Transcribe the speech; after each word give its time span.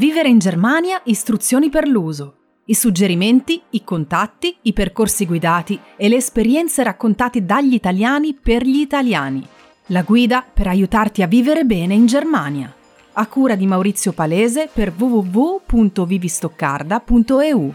Vivere 0.00 0.30
in 0.30 0.38
Germania, 0.38 1.02
istruzioni 1.04 1.68
per 1.68 1.86
l'uso. 1.86 2.36
I 2.64 2.74
suggerimenti, 2.74 3.60
i 3.72 3.84
contatti, 3.84 4.56
i 4.62 4.72
percorsi 4.72 5.26
guidati 5.26 5.78
e 5.94 6.08
le 6.08 6.16
esperienze 6.16 6.82
raccontate 6.82 7.44
dagli 7.44 7.74
italiani 7.74 8.32
per 8.32 8.62
gli 8.62 8.78
italiani. 8.78 9.46
La 9.88 10.00
guida 10.00 10.42
per 10.50 10.68
aiutarti 10.68 11.20
a 11.20 11.26
vivere 11.26 11.64
bene 11.64 11.92
in 11.92 12.06
Germania. 12.06 12.74
A 13.12 13.26
cura 13.26 13.56
di 13.56 13.66
Maurizio 13.66 14.12
Palese 14.12 14.70
per 14.72 14.90
www.vivistoccarda.eu. 14.96 17.74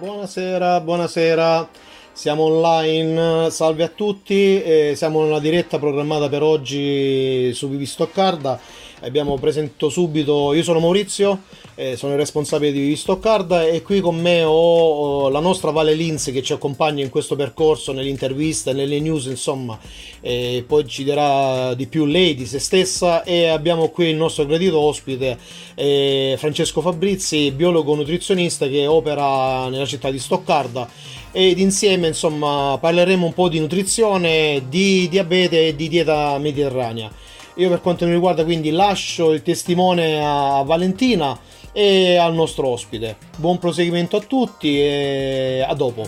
Buonasera, 0.00 0.80
buonasera. 0.80 1.68
Siamo 2.14 2.42
online, 2.42 3.50
salve 3.50 3.84
a 3.84 3.88
tutti, 3.88 4.62
eh, 4.62 4.92
siamo 4.94 5.22
nella 5.24 5.40
diretta 5.40 5.78
programmata 5.78 6.28
per 6.28 6.42
oggi 6.42 7.50
su 7.54 7.70
Vivi 7.70 7.86
Stoccarda. 7.86 8.60
Abbiamo 9.00 9.36
presentato 9.38 9.88
subito, 9.88 10.52
io 10.52 10.62
sono 10.62 10.78
Maurizio, 10.78 11.40
eh, 11.74 11.96
sono 11.96 12.12
il 12.12 12.18
responsabile 12.18 12.70
di 12.70 12.80
Vivi 12.80 12.96
Stoccarda 12.96 13.66
e 13.66 13.82
qui 13.82 14.00
con 14.00 14.20
me 14.20 14.44
ho, 14.44 15.30
la 15.30 15.40
nostra 15.40 15.70
Vale 15.70 15.94
Linz 15.94 16.30
che 16.30 16.42
ci 16.42 16.52
accompagna 16.52 17.02
in 17.02 17.08
questo 17.08 17.34
percorso, 17.34 17.92
nelle 17.92 18.10
interviste, 18.10 18.74
nelle 18.74 19.00
news, 19.00 19.24
insomma, 19.24 19.76
e 20.20 20.62
poi 20.64 20.86
ci 20.86 21.02
dirà 21.04 21.72
di 21.74 21.86
più 21.86 22.04
lei, 22.04 22.34
di 22.34 22.46
se 22.46 22.60
stessa 22.60 23.24
e 23.24 23.48
abbiamo 23.48 23.88
qui 23.88 24.10
il 24.10 24.16
nostro 24.16 24.44
gradito 24.44 24.78
ospite 24.78 25.38
eh, 25.74 26.36
Francesco 26.38 26.82
Fabrizi, 26.82 27.50
biologo 27.50 27.94
nutrizionista 27.96 28.68
che 28.68 28.86
opera 28.86 29.68
nella 29.68 29.86
città 29.86 30.10
di 30.10 30.18
Stoccarda 30.20 31.20
ed 31.32 31.58
insieme 31.58 32.08
insomma 32.08 32.76
parleremo 32.78 33.24
un 33.24 33.32
po' 33.32 33.48
di 33.48 33.58
nutrizione, 33.58 34.62
di 34.68 35.08
diabete 35.08 35.68
e 35.68 35.74
di 35.74 35.88
dieta 35.88 36.36
mediterranea. 36.38 37.10
Io 37.56 37.68
per 37.68 37.80
quanto 37.80 38.06
mi 38.06 38.12
riguarda 38.12 38.44
quindi 38.44 38.70
lascio 38.70 39.32
il 39.32 39.42
testimone 39.42 40.24
a 40.24 40.62
Valentina 40.62 41.38
e 41.72 42.16
al 42.16 42.34
nostro 42.34 42.68
ospite. 42.68 43.16
Buon 43.36 43.58
proseguimento 43.58 44.16
a 44.18 44.20
tutti 44.20 44.78
e 44.78 45.64
a 45.66 45.74
dopo. 45.74 46.06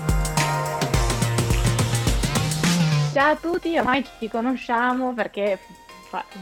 Ciao 3.12 3.32
a 3.32 3.36
tutti, 3.36 3.77
ormai 3.78 4.04
ci 4.18 4.28
conosciamo 4.28 5.14
perché 5.14 5.58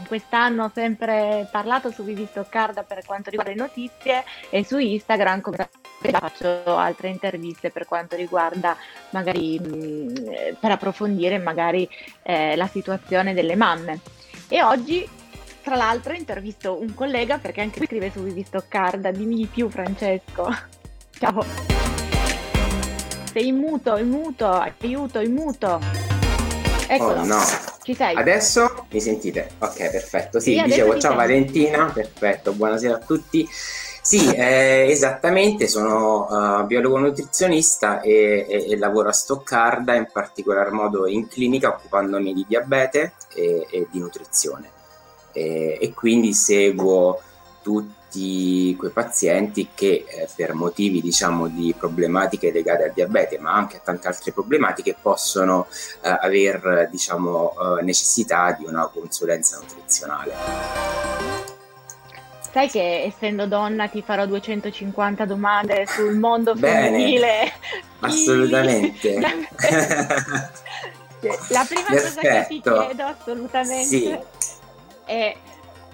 quest'anno 0.07 0.65
ho 0.65 0.71
sempre 0.73 1.47
parlato 1.51 1.91
su 1.91 2.03
Vivi 2.03 2.27
Stoccarda 2.29 2.83
per 2.83 3.03
quanto 3.05 3.29
riguarda 3.29 3.53
le 3.53 3.59
notizie 3.59 4.23
e 4.49 4.63
su 4.63 4.77
Instagram 4.77 5.41
come 5.41 5.55
faccio 6.11 6.77
altre 6.77 7.09
interviste 7.09 7.69
per 7.69 7.85
quanto 7.85 8.15
riguarda 8.15 8.75
magari 9.11 9.59
mh, 9.59 10.57
per 10.59 10.71
approfondire 10.71 11.37
magari 11.37 11.87
eh, 12.21 12.55
la 12.55 12.67
situazione 12.67 13.33
delle 13.33 13.55
mamme. 13.55 13.99
E 14.47 14.61
oggi 14.61 15.07
tra 15.63 15.75
l'altro 15.75 16.13
intervisto 16.13 16.79
un 16.79 16.93
collega 16.93 17.37
perché 17.37 17.61
anche 17.61 17.77
lui 17.77 17.87
scrive 17.87 18.11
su 18.11 18.21
Vivi 18.21 18.43
Stoccarda, 18.43 19.11
dimmi 19.11 19.35
di 19.35 19.45
più 19.45 19.69
Francesco. 19.69 20.47
Ciao. 21.17 21.45
Sei 23.31 23.47
in 23.47 23.55
muto, 23.55 23.97
in 23.97 24.09
muto, 24.09 24.47
aiuto, 24.47 25.19
in 25.19 25.33
muto. 25.33 25.79
Eccolo. 26.87 27.21
Oh 27.21 27.25
no. 27.25 27.41
Ci 27.81 27.95
sei? 27.95 28.15
Adesso 28.15 28.87
mi 28.91 28.99
sentite? 28.99 29.51
Ok, 29.59 29.89
perfetto. 29.89 30.39
Sì, 30.39 30.55
sì 30.55 30.63
dicevo 30.63 30.99
ciao 30.99 31.15
Valentina, 31.15 31.85
perfetto, 31.85 32.53
buonasera 32.53 32.95
a 32.95 32.99
tutti. 32.99 33.47
Sì, 34.03 34.29
eh, 34.35 34.87
esattamente, 34.89 35.69
sono 35.69 36.27
uh, 36.27 36.65
biologo 36.65 36.99
nutrizionista 36.99 38.01
e, 38.01 38.45
e, 38.49 38.69
e, 38.69 38.77
lavoro 38.77 39.07
a 39.07 39.13
Stoccarda, 39.13 39.95
in 39.95 40.09
particolar 40.11 40.71
modo 40.71 41.07
in 41.07 41.29
clinica, 41.29 41.69
occupandomi 41.69 42.33
di 42.33 42.45
diabete 42.45 43.13
e, 43.33 43.65
e 43.71 43.87
di 43.89 43.99
nutrizione. 43.99 44.69
e 45.31 45.93
quindi 45.95 46.33
seguo 46.33 47.21
tutti 47.61 48.75
quei 48.77 48.91
pazienti 48.91 49.69
che 49.73 50.05
eh, 50.07 50.27
per 50.35 50.53
motivi 50.53 51.01
diciamo 51.01 51.47
di 51.47 51.73
problematiche 51.75 52.51
legate 52.51 52.83
al 52.83 52.91
diabete 52.93 53.39
ma 53.39 53.53
anche 53.53 53.77
a 53.77 53.79
tante 53.79 54.07
altre 54.07 54.31
problematiche 54.31 54.95
possono 55.01 55.65
eh, 56.01 56.09
aver 56.09 56.87
diciamo 56.91 57.79
eh, 57.79 57.83
necessità 57.83 58.51
di 58.51 58.65
una 58.65 58.87
consulenza 58.87 59.57
nutrizionale. 59.57 61.62
Sai 62.53 62.69
che 62.69 63.01
essendo 63.03 63.47
donna 63.47 63.87
ti 63.87 64.03
farò 64.03 64.27
250 64.27 65.25
domande 65.25 65.87
sul 65.87 66.15
mondo 66.15 66.55
femminile. 66.55 67.51
Assolutamente. 67.99 69.17
La 71.49 71.65
prima 71.67 71.87
cosa 71.87 72.19
che 72.19 72.45
ti 72.49 72.61
chiedo 72.61 73.03
assolutamente 73.05 73.85
sì. 73.85 74.15
è 75.05 75.35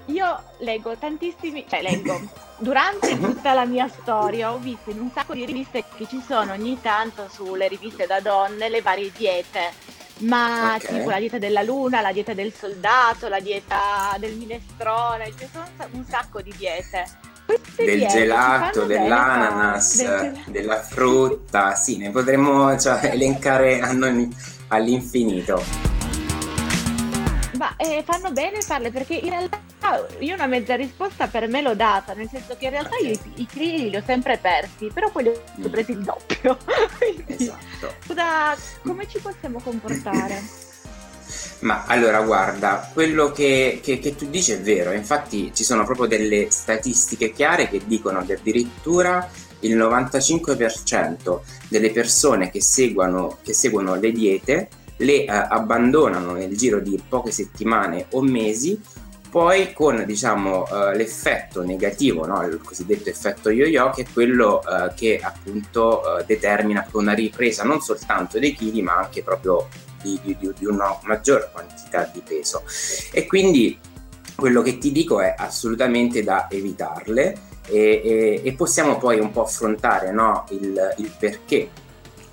io 0.06 0.44
leggo 0.58 0.98
tantissimi, 0.98 1.66
cioè 1.69 1.84
leggo 1.84 2.19
durante 2.58 3.18
tutta 3.19 3.53
la 3.53 3.66
mia 3.66 3.88
storia 3.88 4.52
ho 4.52 4.58
visto 4.58 4.90
in 4.90 5.00
un 5.00 5.12
sacco 5.14 5.36
di 5.36 5.46
riviste 5.46 5.86
che 5.96 6.08
ci 6.08 6.19
sono 6.25 6.53
ogni 6.53 6.81
tanto 6.81 7.30
sulle 7.30 7.68
riviste 7.68 8.08
da 8.08 8.19
donne 8.19 8.69
le 8.69 8.81
varie 8.81 9.12
diete 9.16 9.72
ma 10.19 10.75
okay. 10.75 10.97
tipo 10.97 11.09
la 11.09 11.19
dieta 11.19 11.38
della 11.38 11.62
luna, 11.62 12.02
la 12.02 12.12
dieta 12.12 12.34
del 12.34 12.53
soldato, 12.53 13.28
la 13.28 13.40
dieta 13.40 14.16
del 14.18 14.35
minestrone, 14.35 15.31
ci 15.38 15.47
sono 15.52 15.66
un 15.91 16.06
sacco 16.06 16.41
di 16.41 16.53
diete. 16.57 17.06
Queste 17.46 17.84
del 17.84 17.97
diete 17.97 18.19
gelato, 18.19 18.85
dell'ananas, 18.85 19.97
del... 19.97 20.44
della 20.47 20.81
frutta, 20.81 21.74
sì, 21.75 21.97
ne 21.97 22.12
potremmo 22.12 22.78
cioè, 22.78 23.09
elencare 23.12 23.81
all'infinito. 24.68 25.63
Ma 27.59 27.75
eh, 27.75 28.03
fanno 28.06 28.31
bene 28.31 28.62
farle 28.62 28.90
perché 28.90 29.16
in 29.16 29.31
realtà 29.31 29.59
io 30.20 30.34
una 30.34 30.46
mezza 30.46 30.75
risposta 30.75 31.28
per 31.28 31.50
me 31.50 31.62
l'ho 31.62 31.75
data, 31.75 32.14
nel 32.14 32.30
senso 32.31 32.56
che 32.58 32.66
in 32.66 32.72
realtà 32.72 32.96
okay. 32.96 33.08
io 33.08 33.20
i, 33.36 33.42
i 33.42 33.46
chili 33.46 33.90
li 33.90 33.97
ho 33.97 34.03
sempre 34.06 34.38
persi, 34.38 34.90
però 34.94 35.12
poi 35.12 35.24
li 35.24 35.30
ho 35.30 35.42
mm. 35.59 35.66
presi 35.66 35.92
il 35.92 36.02
doppio. 36.02 36.58
esatto. 37.28 37.96
Cosa, 38.08 38.56
come 38.81 39.06
ci 39.09 39.19
possiamo 39.19 39.59
comportare? 39.59 40.42
Ma 41.59 41.84
allora 41.86 42.22
guarda, 42.22 42.90
quello 42.94 43.34
che, 43.34 43.81
che, 43.84 44.00
che, 44.00 44.16
tu 44.16 44.30
dici 44.30 44.53
è 44.53 44.62
vero, 44.62 44.94
infatti 44.94 45.52
ci 45.53 45.66
sono 45.66 45.84
proprio 45.84 46.08
delle 46.08 46.50
statistiche 46.52 47.34
chiare 47.34 47.68
che 47.68 47.81
dicono 47.86 48.25
che 48.25 48.36
addirittura 48.36 49.30
il 49.62 49.75
95% 49.75 51.40
delle 51.68 51.92
persone 51.92 52.50
che 52.50 52.62
seguono, 52.62 53.40
che 53.44 53.52
seguono 53.52 53.96
le 53.96 54.14
diete 54.14 54.69
le 55.00 55.26
eh, 55.26 55.28
abbandonano 55.28 56.34
nel 56.34 56.56
giro 56.56 56.80
di 56.80 57.02
poche 57.08 57.32
settimane 57.32 58.08
o 58.12 58.22
mesi 58.22 58.80
poi 59.30 59.74
con 59.74 60.06
diciamo 60.06 60.64
uh, 60.64 60.96
l'effetto 60.96 61.64
negativo, 61.64 62.26
no? 62.26 62.44
il 62.48 62.60
cosiddetto 62.64 63.10
effetto 63.10 63.52
yo-yo, 63.52 63.92
che 63.92 64.02
è 64.02 64.06
quello 64.12 64.60
uh, 64.66 64.92
che 64.96 65.20
appunto 65.22 66.02
uh, 66.02 66.24
determina 66.26 66.88
una 66.94 67.14
ripresa 67.14 67.64
non 67.64 67.80
soltanto 67.80 68.40
dei 68.40 68.56
chili 68.56 68.82
ma 68.82 68.96
anche 68.96 69.22
proprio 69.22 69.68
di, 70.02 70.20
di, 70.24 70.36
di, 70.58 70.66
una 70.66 70.98
maggior 71.04 71.50
quantità 71.52 72.10
di 72.12 72.22
peso. 72.26 72.64
E 73.12 73.28
quindi 73.28 73.78
quello 74.36 74.64
che 74.64 74.80
ti 74.80 74.92
dico 74.92 75.22
è 75.22 75.36
assolutamente 75.38 76.24
da 76.24 76.48
evitarle 76.50 77.38
e, 77.68 78.02
e, 78.04 78.42
e 78.44 78.54
possiamo 78.54 78.98
poi 78.98 79.20
un 79.20 79.31
po' 79.31 79.44
affrontare 79.44 80.12
no? 80.12 80.46
il, 80.50 80.96
il 80.98 81.12
perché. 81.20 81.70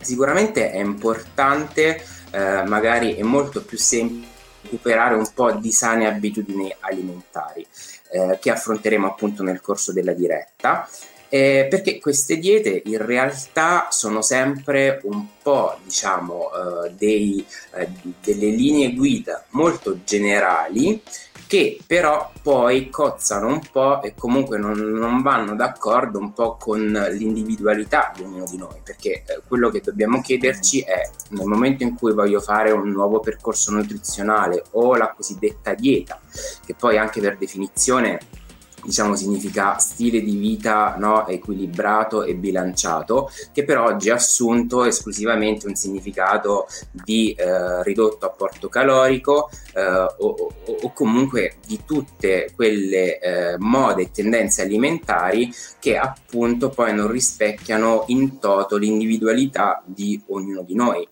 Sicuramente 0.00 0.70
è 0.70 0.78
importante 0.78 2.00
eh, 2.36 2.62
magari 2.64 3.14
è 3.14 3.22
molto 3.22 3.62
più 3.62 3.78
semplice 3.78 4.34
recuperare 4.66 5.14
un 5.14 5.26
po' 5.32 5.52
di 5.52 5.72
sane 5.72 6.06
abitudini 6.06 6.74
alimentari 6.80 7.66
eh, 8.10 8.38
che 8.40 8.50
affronteremo 8.50 9.06
appunto 9.06 9.42
nel 9.42 9.60
corso 9.60 9.92
della 9.92 10.12
diretta. 10.12 10.88
Eh, 11.36 11.66
perché 11.68 11.98
queste 11.98 12.38
diete 12.38 12.80
in 12.86 13.04
realtà 13.04 13.88
sono 13.90 14.22
sempre 14.22 15.00
un 15.02 15.26
po' 15.42 15.76
diciamo 15.84 16.48
eh, 16.84 16.94
dei, 16.96 17.44
eh, 17.74 17.88
delle 18.24 18.46
linee 18.46 18.94
guida 18.94 19.44
molto 19.50 19.98
generali 20.02 21.02
che 21.46 21.78
però 21.86 22.32
poi 22.40 22.88
cozzano 22.88 23.48
un 23.48 23.60
po' 23.70 24.00
e 24.00 24.14
comunque 24.14 24.56
non, 24.56 24.78
non 24.78 25.20
vanno 25.20 25.54
d'accordo 25.54 26.18
un 26.18 26.32
po' 26.32 26.56
con 26.56 26.80
l'individualità 26.80 28.12
di 28.16 28.22
ognuno 28.22 28.46
di 28.50 28.56
noi, 28.56 28.80
perché 28.82 29.22
eh, 29.26 29.42
quello 29.46 29.68
che 29.68 29.80
dobbiamo 29.80 30.22
chiederci 30.22 30.80
è 30.80 31.08
nel 31.30 31.46
momento 31.46 31.82
in 31.82 31.94
cui 31.94 32.14
voglio 32.14 32.40
fare 32.40 32.70
un 32.70 32.90
nuovo 32.90 33.20
percorso 33.20 33.70
nutrizionale 33.72 34.64
o 34.72 34.96
la 34.96 35.12
cosiddetta 35.14 35.74
dieta, 35.74 36.18
che 36.64 36.74
poi 36.74 36.96
anche 36.96 37.20
per 37.20 37.36
definizione 37.36 38.18
diciamo 38.86 39.16
significa 39.16 39.76
stile 39.78 40.22
di 40.22 40.36
vita 40.36 40.94
no, 40.96 41.26
equilibrato 41.26 42.22
e 42.22 42.34
bilanciato, 42.34 43.30
che 43.52 43.64
per 43.64 43.78
oggi 43.78 44.10
ha 44.10 44.14
assunto 44.14 44.84
esclusivamente 44.84 45.66
un 45.66 45.74
significato 45.74 46.66
di 46.90 47.32
eh, 47.32 47.82
ridotto 47.82 48.26
apporto 48.26 48.68
calorico 48.68 49.50
eh, 49.74 49.82
o, 49.82 50.14
o, 50.18 50.52
o, 50.82 50.92
comunque 50.92 51.56
di 51.66 51.80
tutte 51.84 52.52
quelle 52.54 53.18
eh, 53.18 53.56
mode 53.58 54.02
e 54.02 54.10
tendenze 54.12 54.62
alimentari 54.62 55.52
che 55.80 55.98
appunto 55.98 56.70
poi 56.70 56.94
non 56.94 57.10
rispecchiano 57.10 58.04
in 58.06 58.38
toto 58.38 58.76
l'individualità 58.76 59.82
di 59.84 60.22
ognuno 60.28 60.62
di 60.62 60.74
noi. 60.74 61.06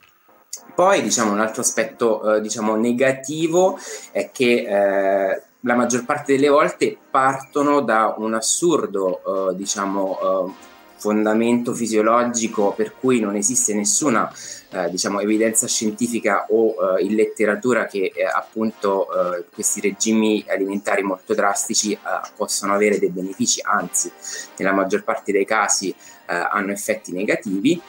Poi 0.74 1.02
diciamo 1.02 1.32
un 1.32 1.40
altro 1.40 1.62
aspetto 1.62 2.36
eh, 2.36 2.40
diciamo 2.40 2.74
negativo 2.74 3.78
è 4.10 4.30
che 4.32 5.30
eh, 5.32 5.42
la 5.64 5.74
maggior 5.74 6.04
parte 6.04 6.34
delle 6.34 6.48
volte 6.48 6.96
partono 7.10 7.80
da 7.80 8.14
un 8.18 8.34
assurdo, 8.34 9.50
eh, 9.50 9.56
diciamo, 9.56 10.18
eh, 10.20 10.72
fondamento 10.96 11.74
fisiologico 11.74 12.72
per 12.72 12.94
cui 12.98 13.20
non 13.20 13.34
esiste 13.34 13.74
nessuna 13.74 14.32
eh, 14.70 14.88
diciamo, 14.88 15.20
evidenza 15.20 15.66
scientifica 15.66 16.46
o 16.48 16.74
eh, 16.98 17.04
in 17.04 17.14
letteratura 17.14 17.86
che 17.86 18.12
eh, 18.14 18.24
appunto 18.24 19.08
eh, 19.36 19.44
questi 19.52 19.80
regimi 19.80 20.44
alimentari 20.48 21.02
molto 21.02 21.34
drastici 21.34 21.92
eh, 21.92 21.98
possono 22.36 22.72
avere 22.74 22.98
dei 22.98 23.10
benefici, 23.10 23.60
anzi 23.62 24.10
nella 24.56 24.72
maggior 24.72 25.02
parte 25.02 25.32
dei 25.32 25.44
casi 25.44 25.90
eh, 25.90 26.34
hanno 26.34 26.72
effetti 26.72 27.12
negativi. 27.12 27.80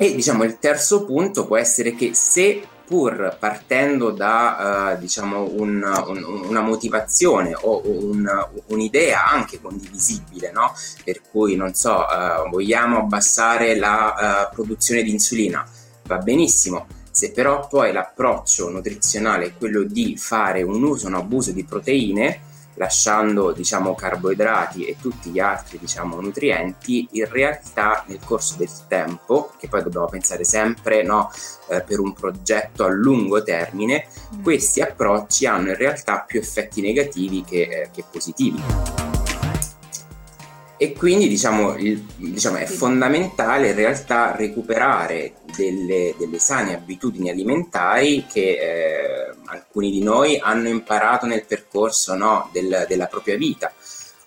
E 0.00 0.14
diciamo 0.14 0.44
il 0.44 0.60
terzo 0.60 1.04
punto 1.04 1.44
può 1.44 1.56
essere 1.56 1.94
che 1.96 2.14
se 2.14 2.62
pur 2.88 3.36
partendo 3.38 4.10
da 4.10 4.94
uh, 4.94 4.98
diciamo 4.98 5.42
un, 5.52 5.82
un, 6.06 6.46
una 6.48 6.62
motivazione 6.62 7.54
o 7.54 7.82
un, 7.84 8.26
un'idea 8.68 9.26
anche 9.28 9.60
condivisibile, 9.60 10.50
no? 10.50 10.72
per 11.04 11.20
cui 11.30 11.54
non 11.54 11.74
so, 11.74 11.98
uh, 11.98 12.48
vogliamo 12.48 12.98
abbassare 13.00 13.76
la 13.76 14.48
uh, 14.48 14.54
produzione 14.54 15.02
di 15.02 15.10
insulina, 15.10 15.68
va 16.04 16.16
benissimo. 16.16 16.86
Se 17.10 17.32
però 17.32 17.66
poi 17.68 17.92
l'approccio 17.92 18.70
nutrizionale 18.70 19.46
è 19.46 19.52
quello 19.58 19.82
di 19.82 20.16
fare 20.16 20.62
un 20.62 20.82
uso, 20.82 21.08
un 21.08 21.14
abuso 21.14 21.52
di 21.52 21.64
proteine, 21.64 22.40
lasciando 22.78 23.52
diciamo, 23.52 23.94
carboidrati 23.94 24.84
e 24.84 24.96
tutti 25.00 25.30
gli 25.30 25.40
altri 25.40 25.78
diciamo, 25.78 26.20
nutrienti, 26.20 27.08
in 27.12 27.28
realtà 27.28 28.04
nel 28.06 28.20
corso 28.24 28.56
del 28.56 28.70
tempo, 28.86 29.52
che 29.58 29.68
poi 29.68 29.82
dobbiamo 29.82 30.06
pensare 30.06 30.44
sempre 30.44 31.02
no, 31.02 31.30
eh, 31.68 31.82
per 31.82 31.98
un 31.98 32.12
progetto 32.14 32.84
a 32.84 32.88
lungo 32.88 33.42
termine, 33.42 34.06
mm. 34.36 34.42
questi 34.42 34.80
approcci 34.80 35.46
hanno 35.46 35.68
in 35.68 35.76
realtà 35.76 36.24
più 36.26 36.38
effetti 36.40 36.80
negativi 36.80 37.44
che, 37.44 37.62
eh, 37.62 37.90
che 37.92 38.04
positivi. 38.10 38.62
E 40.80 40.92
quindi 40.92 41.26
diciamo, 41.26 41.76
il, 41.76 42.00
diciamo, 42.14 42.58
è 42.58 42.64
fondamentale 42.64 43.70
in 43.70 43.74
realtà 43.74 44.36
recuperare 44.36 45.34
delle, 45.56 46.14
delle 46.16 46.38
sane 46.38 46.72
abitudini 46.72 47.30
alimentari 47.30 48.26
che 48.26 48.50
eh, 48.50 49.17
alcuni 49.48 49.90
di 49.90 50.02
noi 50.02 50.38
hanno 50.38 50.68
imparato 50.68 51.26
nel 51.26 51.44
percorso 51.44 52.14
no, 52.14 52.48
del, 52.52 52.84
della 52.88 53.06
propria 53.06 53.36
vita. 53.36 53.72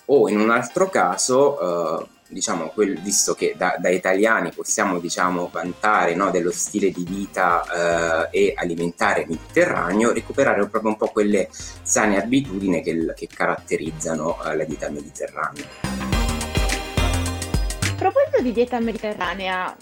O 0.06 0.28
in 0.28 0.40
un 0.40 0.50
altro 0.50 0.90
caso, 0.90 2.02
eh, 2.02 2.08
diciamo, 2.28 2.68
quel, 2.68 3.00
visto 3.00 3.34
che 3.34 3.54
da, 3.58 3.76
da, 3.78 3.90
italiani 3.90 4.52
possiamo 4.52 5.00
diciamo, 5.00 5.50
vantare 5.52 6.16
no, 6.16 6.32
dello 6.32 6.52
stile 6.52 6.92
di 6.92 7.06
vita 7.08 8.28
eh, 8.32 8.48
e 8.48 8.54
alimentare 8.56 9.26
mediterraneo, 9.28 10.12
recuperare 10.12 10.68
proprio 10.68 10.92
un 10.92 10.98
po' 10.98 11.08
quelle 11.08 11.50
sane 11.52 12.22
abitudini 12.22 12.82
che, 12.82 13.14
che 13.16 13.28
caratterizzano 13.28 14.44
eh, 14.44 14.56
la 14.56 14.64
dieta 14.64 14.90
mediterranea. 14.90 15.66
Proposito 17.96 18.42
di 18.42 18.52
dieta 18.52 18.80
mediterranea, 18.80 19.76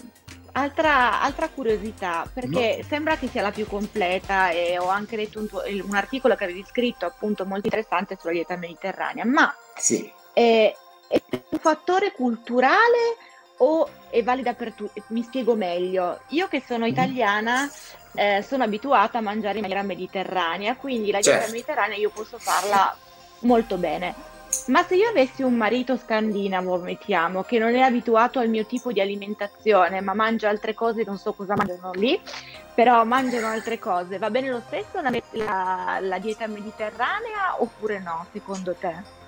altra, 0.52 1.20
altra 1.20 1.48
curiosità, 1.48 2.28
perché 2.32 2.78
no. 2.78 2.86
sembra 2.86 3.16
che 3.16 3.28
sia 3.28 3.42
la 3.42 3.50
più 3.50 3.66
completa 3.66 4.50
e 4.50 4.78
ho 4.78 4.88
anche 4.88 5.16
letto 5.16 5.38
un, 5.38 5.48
tuo, 5.48 5.62
un, 5.66 5.94
articolo 5.94 6.34
che 6.34 6.44
avevi 6.44 6.64
scritto 6.68 7.06
appunto 7.06 7.44
molto 7.44 7.66
interessante 7.66 8.16
sulla 8.18 8.32
dieta 8.32 8.56
mediterranea, 8.56 9.24
ma 9.24 9.54
sì. 9.76 10.10
è, 10.32 10.74
è 11.08 11.22
un 11.30 11.58
fattore 11.58 12.12
culturale 12.12 13.16
o 13.58 13.88
è 14.08 14.22
valida 14.22 14.54
per 14.54 14.72
tutti? 14.72 15.02
Mi 15.08 15.22
spiego 15.22 15.54
meglio. 15.54 16.20
Io 16.28 16.48
che 16.48 16.62
sono 16.66 16.84
mm-hmm. 16.84 16.92
italiana 16.92 17.70
eh, 18.14 18.44
sono 18.46 18.64
abituata 18.64 19.18
a 19.18 19.22
mangiare 19.22 19.56
in 19.56 19.62
maniera 19.62 19.82
mediterranea, 19.82 20.76
quindi 20.76 21.10
la 21.10 21.20
dieta 21.20 21.38
certo. 21.38 21.52
mediterranea 21.52 21.96
io 21.96 22.10
posso 22.10 22.38
farla 22.38 22.96
molto 23.40 23.76
bene. 23.76 24.28
Ma 24.66 24.84
se 24.84 24.96
io 24.96 25.08
avessi 25.08 25.42
un 25.42 25.54
marito 25.54 25.96
scandinavo, 25.96 26.78
mettiamo, 26.78 27.42
che 27.42 27.58
non 27.58 27.74
è 27.74 27.80
abituato 27.80 28.38
al 28.38 28.48
mio 28.48 28.66
tipo 28.66 28.92
di 28.92 29.00
alimentazione, 29.00 30.00
ma 30.00 30.14
mangia 30.14 30.48
altre 30.48 30.74
cose, 30.74 31.04
non 31.04 31.18
so 31.18 31.32
cosa 31.32 31.54
mangiano 31.56 31.92
lì, 31.92 32.20
però 32.74 33.04
mangiano 33.04 33.46
altre 33.46 33.78
cose, 33.78 34.18
va 34.18 34.30
bene 34.30 34.48
lo 34.48 34.62
stesso 34.66 35.00
la, 35.00 35.10
la, 35.32 35.98
la 36.00 36.18
dieta 36.18 36.46
mediterranea 36.46 37.56
oppure 37.58 38.00
no, 38.00 38.26
secondo 38.32 38.74
te? 38.74 39.18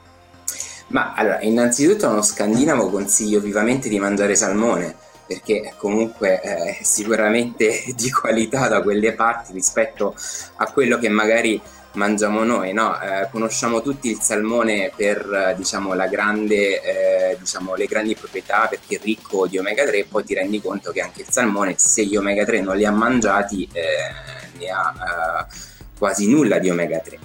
Ma 0.88 1.14
allora, 1.14 1.40
innanzitutto 1.40 2.06
a 2.06 2.10
uno 2.10 2.22
scandinavo 2.22 2.90
consiglio 2.90 3.40
vivamente 3.40 3.88
di 3.88 3.98
mangiare 3.98 4.34
salmone, 4.34 4.96
perché 5.26 5.74
comunque 5.76 6.40
è 6.40 6.78
sicuramente 6.84 7.84
di 7.94 8.10
qualità 8.10 8.69
da 8.69 8.82
quelle 8.82 9.12
parti 9.12 9.52
rispetto 9.52 10.14
a 10.56 10.70
quello 10.70 10.98
che 10.98 11.08
magari 11.08 11.60
mangiamo 11.94 12.42
noi, 12.42 12.72
no? 12.72 12.98
eh, 13.00 13.28
conosciamo 13.30 13.82
tutti 13.82 14.08
il 14.08 14.20
salmone 14.20 14.92
per 14.94 15.50
eh, 15.50 15.54
diciamo, 15.56 15.94
grande, 16.08 16.80
eh, 16.82 17.36
diciamo, 17.38 17.74
le 17.74 17.86
grandi 17.86 18.14
proprietà 18.14 18.66
perché 18.69 18.96
è 18.96 19.00
ricco 19.02 19.46
di 19.46 19.58
omega 19.58 19.84
3, 19.84 20.04
poi 20.04 20.24
ti 20.24 20.34
rendi 20.34 20.60
conto 20.60 20.92
che 20.92 21.00
anche 21.00 21.22
il 21.22 21.28
salmone, 21.28 21.75
se 21.76 22.04
gli 22.04 22.16
omega 22.16 22.44
3 22.44 22.60
non 22.60 22.76
li 22.76 22.84
ha 22.84 22.92
mangiati, 22.92 23.68
eh, 23.72 24.58
ne 24.58 24.68
ha 24.68 24.94
eh, 24.96 25.54
quasi 25.98 26.28
nulla 26.28 26.58
di 26.58 26.70
omega 26.70 26.98
3. 26.98 27.18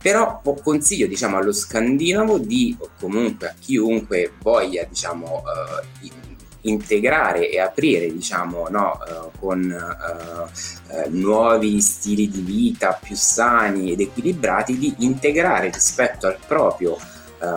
Però 0.00 0.42
consiglio 0.62 1.06
diciamo, 1.06 1.38
allo 1.38 1.52
scandinavo 1.52 2.38
di, 2.38 2.76
o 2.78 2.90
comunque 3.00 3.48
a 3.48 3.54
chiunque 3.58 4.32
voglia 4.42 4.84
diciamo, 4.84 5.42
eh, 6.02 6.10
integrare 6.64 7.50
e 7.50 7.60
aprire 7.60 8.12
diciamo 8.12 8.68
no, 8.68 8.98
uh, 9.00 9.38
con 9.38 9.62
uh, 9.62 10.94
uh, 10.94 11.10
nuovi 11.10 11.80
stili 11.80 12.28
di 12.28 12.40
vita 12.40 12.98
più 13.00 13.16
sani 13.16 13.92
ed 13.92 14.00
equilibrati 14.00 14.78
di 14.78 14.94
integrare 14.98 15.70
rispetto 15.70 16.26
al 16.26 16.38
proprio 16.46 16.96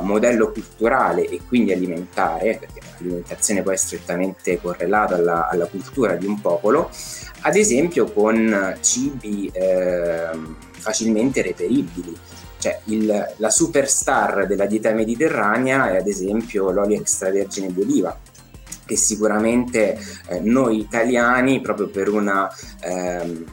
modello 0.01 0.51
culturale 0.51 1.29
e 1.29 1.39
quindi 1.47 1.71
alimentare 1.71 2.57
perché 2.59 2.81
l'alimentazione 2.97 3.61
poi 3.61 3.75
è 3.75 3.77
strettamente 3.77 4.59
correlata 4.59 5.15
alla, 5.15 5.47
alla 5.47 5.65
cultura 5.65 6.15
di 6.15 6.25
un 6.25 6.41
popolo 6.41 6.89
ad 7.41 7.55
esempio 7.55 8.11
con 8.11 8.77
cibi 8.81 9.49
ehm, 9.53 10.55
facilmente 10.71 11.41
reperibili. 11.41 12.15
Cioè 12.59 12.79
il, 12.85 13.33
la 13.37 13.49
superstar 13.49 14.47
della 14.47 14.65
dieta 14.65 14.91
mediterranea 14.91 15.91
è 15.91 15.97
ad 15.97 16.07
esempio 16.07 16.71
l'olio 16.71 16.99
extravergine 16.99 17.71
di 17.71 17.81
oliva 17.81 18.17
che 18.87 18.95
sicuramente 18.95 19.99
eh, 20.29 20.39
noi 20.39 20.79
italiani, 20.79 21.61
proprio 21.61 21.89
per 21.89 22.09
una 22.09 22.49
ehm, 22.81 23.43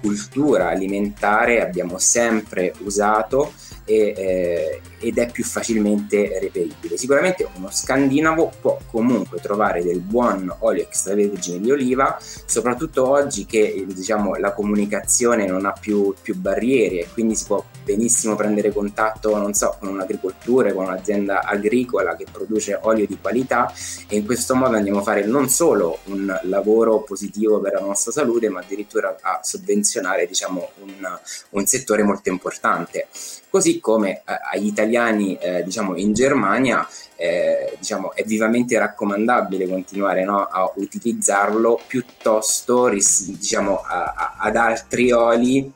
cultura 0.00 0.68
alimentare, 0.68 1.62
abbiamo 1.62 1.96
sempre 1.98 2.74
usato 2.80 3.52
e, 3.84 4.14
eh, 4.16 4.80
ed 5.00 5.18
è 5.18 5.30
più 5.30 5.44
facilmente 5.44 6.38
reperibile. 6.40 6.96
Sicuramente 6.96 7.48
uno 7.54 7.68
scandinavo 7.70 8.52
può 8.60 8.78
comunque 8.90 9.40
trovare 9.40 9.82
del 9.82 10.00
buon 10.00 10.54
olio 10.60 10.82
extravergine 10.82 11.60
di 11.60 11.70
oliva, 11.70 12.18
soprattutto 12.20 13.08
oggi 13.08 13.46
che 13.46 13.84
diciamo, 13.86 14.34
la 14.36 14.52
comunicazione 14.52 15.46
non 15.46 15.66
ha 15.66 15.72
più, 15.72 16.14
più 16.20 16.36
barriere 16.36 17.00
e 17.00 17.08
quindi 17.12 17.36
si 17.36 17.44
può 17.44 17.64
benissimo 17.84 18.34
prendere 18.34 18.72
contatto, 18.72 19.36
non 19.36 19.54
so, 19.54 19.76
con 19.78 19.88
un'agricoltura, 19.88 20.72
con 20.72 20.86
un'azienda 20.86 21.42
agricola 21.44 22.16
che 22.16 22.26
produce 22.30 22.78
olio 22.82 23.06
di 23.06 23.18
qualità 23.20 23.72
e 24.08 24.16
in 24.16 24.26
questo 24.26 24.54
modo 24.54 24.76
andiamo 24.76 24.98
a 24.98 25.02
fare 25.02 25.24
non 25.24 25.48
solo 25.48 25.98
un 26.04 26.38
lavoro 26.42 27.00
positivo 27.00 27.60
per 27.60 27.74
la 27.74 27.80
nostra 27.80 28.12
salute, 28.12 28.48
ma 28.48 28.60
addirittura 28.60 29.16
a 29.20 29.40
sovvenzionare 29.42 30.26
diciamo, 30.26 30.70
un, 30.80 31.18
un 31.50 31.66
settore 31.66 32.02
molto 32.02 32.28
importante. 32.28 33.08
Così 33.50 33.80
come 33.80 34.18
eh, 34.18 34.22
agli 34.52 34.66
italiani 34.66 34.87
eh, 34.90 35.62
diciamo 35.64 35.96
in 35.96 36.12
Germania 36.12 36.86
eh, 37.20 37.74
diciamo, 37.76 38.14
è 38.14 38.22
vivamente 38.22 38.78
raccomandabile 38.78 39.66
continuare 39.66 40.24
no, 40.24 40.44
a 40.44 40.70
utilizzarlo 40.76 41.80
piuttosto 41.84 42.86
ris- 42.86 43.26
diciamo, 43.26 43.80
a, 43.80 44.14
a, 44.16 44.36
ad 44.38 44.54
altri 44.54 45.10
oli 45.10 45.70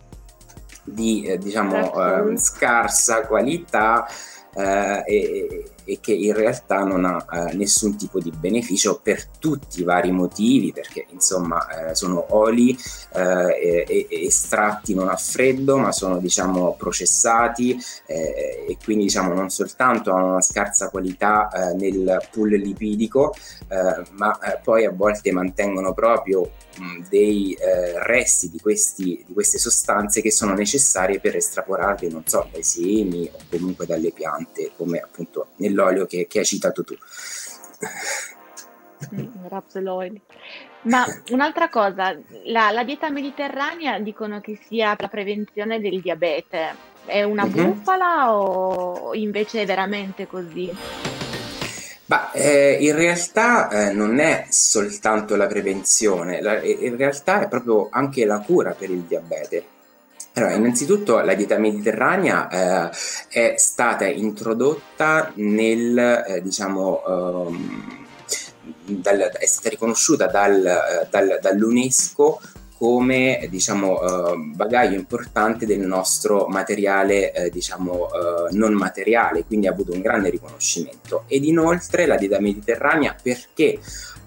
di 0.85 1.25
eh, 1.25 1.39
diciamo, 1.39 2.31
eh, 2.31 2.39
scarsa 2.39 3.27
qualità 3.27 4.07
eh, 4.55 5.03
e, 5.05 5.65
e, 5.85 5.99
che 6.01 6.13
in 6.13 6.35
realtà 6.35 6.85
non 6.85 7.05
ha 7.05 7.25
eh, 7.31 7.55
nessun 7.55 7.97
tipo 7.97 8.21
di 8.21 8.31
beneficio 8.31 9.01
per 9.03 9.27
tutti 9.27 9.81
i 9.81 9.85
vari 9.85 10.11
motivi 10.11 10.73
perché 10.73 11.07
insomma 11.11 11.91
eh, 11.91 11.95
sono 11.95 12.27
oli 12.31 12.77
eh, 13.15 14.07
estratti 14.09 14.95
non 14.95 15.09
a 15.09 15.17
freddo 15.17 15.79
ma 15.79 15.93
sono 15.93 16.19
diciamo 16.19 16.75
processati 16.77 17.79
eh, 18.07 18.67
e 18.69 18.77
quindi 18.83 19.05
diciamo 19.05 19.35
non 19.35 19.51
soltanto 19.51 20.13
hanno 20.13 20.31
una 20.33 20.41
scarsa 20.41 20.89
qualità 20.91 21.49
eh, 21.51 21.75
nel 21.75 22.29
pool 22.31 22.51
lipidico 22.51 23.35
ma 24.13 24.39
poi 24.63 24.85
a 24.85 24.91
volte 24.91 25.33
mantengono 25.33 25.95
proprio 25.95 26.51
dei 27.09 27.53
eh, 27.53 28.03
resti 28.05 28.51
di, 28.51 28.59
questi, 28.61 29.25
di, 29.27 29.33
queste 29.33 29.59
sostanze 29.59 30.21
che 30.23 30.31
sono 30.31 30.55
necessarie 30.55 31.21
per 31.21 31.37
estrapolarli, 31.37 32.11
non 32.11 32.27
so, 32.27 32.49
dai 32.51 32.63
semi 32.63 33.29
o 33.33 33.39
comunque 33.51 33.87
dalle 33.87 34.11
piante, 34.13 34.73
come 34.77 34.99
appunto 34.99 35.49
nell'olio 35.57 36.07
che, 36.07 36.27
che 36.27 36.41
hai 36.41 36.45
citato 36.45 36.83
tu. 36.85 36.97
Mm, 39.15 39.47
Rapsoloid. 39.49 40.21
Ma 40.83 41.05
un'altra 41.31 41.69
cosa, 41.69 42.17
la, 42.47 42.71
la 42.71 42.85
dieta 42.85 43.11
mediterranea 43.11 43.99
dicono 44.01 44.41
che 44.41 44.59
sia 44.67 44.97
per 44.97 45.03
la 45.03 45.09
prevenzione 45.09 45.81
del 45.81 46.01
diabete. 46.01 46.91
È 47.05 47.23
una 47.23 47.47
Mhm. 47.47 47.53
bufala 47.53 48.33
o 48.35 49.15
invece 49.15 49.63
è 49.63 49.67
veramente 49.67 50.27
così? 50.27 50.73
Ma 52.13 52.31
eh, 52.33 52.77
in 52.79 52.95
realtà 52.95 53.71
eh, 53.71 53.93
non 53.95 54.19
è 54.19 54.45
soltanto 54.51 55.35
la 55.35 55.47
prevenzione, 55.47 56.43
la- 56.43 56.63
in 56.63 56.95
realtà 56.99 57.41
è 57.41 57.49
proprio 57.49 57.89
anche 57.91 58.27
la 58.27 58.41
cura 58.41 58.73
per 58.73 58.91
il 58.91 59.01
diabete. 59.05 59.65
Allora, 60.35 60.53
innanzitutto 60.53 61.21
la 61.21 61.33
dieta 61.33 61.57
mediterranea 61.57 62.91
eh, 62.91 62.91
è 63.31 63.55
stata 63.57 64.05
introdotta 64.05 65.33
nel, 65.37 65.97
eh, 66.27 66.43
diciamo, 66.43 67.03
ehm, 67.49 68.07
dal- 68.85 69.19
è 69.39 69.47
stata 69.47 69.71
riconosciuta 69.71 70.27
dal, 70.27 70.67
eh, 70.67 71.07
dal- 71.09 71.39
dall'UNESCO 71.41 72.41
come 72.83 73.47
diciamo, 73.49 74.03
eh, 74.03 74.37
bagaglio 74.57 74.97
importante 74.97 75.67
del 75.67 75.79
nostro 75.79 76.49
materiale 76.49 77.33
eh, 77.33 77.49
diciamo, 77.49 78.09
eh, 78.09 78.57
non 78.57 78.73
materiale, 78.73 79.45
quindi 79.45 79.69
ha 79.69 79.71
avuto 79.71 79.93
un 79.93 80.01
grande 80.01 80.31
riconoscimento. 80.31 81.23
Ed 81.29 81.45
inoltre 81.45 82.07
la 82.07 82.17
dieta 82.17 82.41
mediterranea 82.41 83.15
perché 83.23 83.79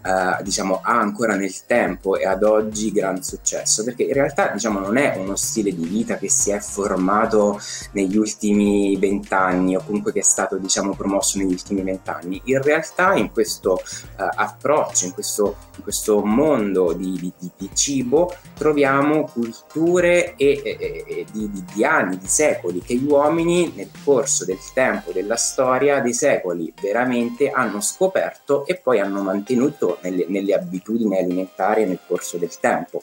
eh, 0.05 0.43
diciamo, 0.43 0.81
ha 0.83 0.99
ancora 0.99 1.35
nel 1.35 1.65
tempo 1.65 2.15
e 2.17 2.25
ad 2.27 2.43
oggi 2.43 2.91
gran 2.91 3.23
successo? 3.23 3.83
Perché 3.83 4.03
in 4.03 4.13
realtà 4.13 4.49
diciamo, 4.49 4.79
non 4.79 4.97
è 4.97 5.15
uno 5.17 5.35
stile 5.35 5.73
di 5.73 5.85
vita 5.85 6.17
che 6.17 6.29
si 6.29 6.51
è 6.51 6.59
formato 6.59 7.59
negli 7.93 8.15
ultimi 8.15 8.95
vent'anni 8.97 9.75
o 9.75 9.83
comunque 9.83 10.11
che 10.11 10.19
è 10.19 10.23
stato 10.23 10.57
diciamo, 10.57 10.93
promosso 10.95 11.39
negli 11.39 11.51
ultimi 11.51 11.81
vent'anni. 11.81 12.41
In 12.45 12.61
realtà 12.61 13.15
in 13.15 13.31
questo 13.31 13.79
eh, 13.79 14.29
approccio, 14.35 15.05
in 15.05 15.13
questo, 15.13 15.55
in 15.77 15.83
questo 15.83 16.23
mondo 16.23 16.93
di, 16.93 17.11
di- 17.19 17.33
di- 17.39 17.51
di 17.57 17.69
cibo, 17.73 18.33
troviamo 18.55 19.25
culture 19.25 20.35
e, 20.35 20.61
e- 20.63 21.05
e- 21.07 21.25
di 21.73 21.83
anni, 21.83 22.17
di 22.17 22.27
secoli, 22.27 22.81
che 22.81 22.95
gli 22.95 23.05
uomini 23.05 23.73
nel 23.75 23.89
corso 24.03 24.45
del 24.45 24.59
tempo, 24.73 25.11
della 25.11 25.35
storia, 25.35 25.99
dei 25.99 26.13
secoli 26.13 26.71
veramente 26.79 27.49
hanno 27.49 27.81
scoperto 27.81 28.65
e 28.65 28.75
poi 28.75 28.99
hanno 28.99 29.21
mantenuto 29.21 29.94
nelle, 30.01 30.25
nelle 30.27 30.53
abitudini 30.53 31.17
alimentari 31.17 31.85
nel 31.85 31.99
corso 32.05 32.37
del 32.37 32.57
tempo. 32.59 33.01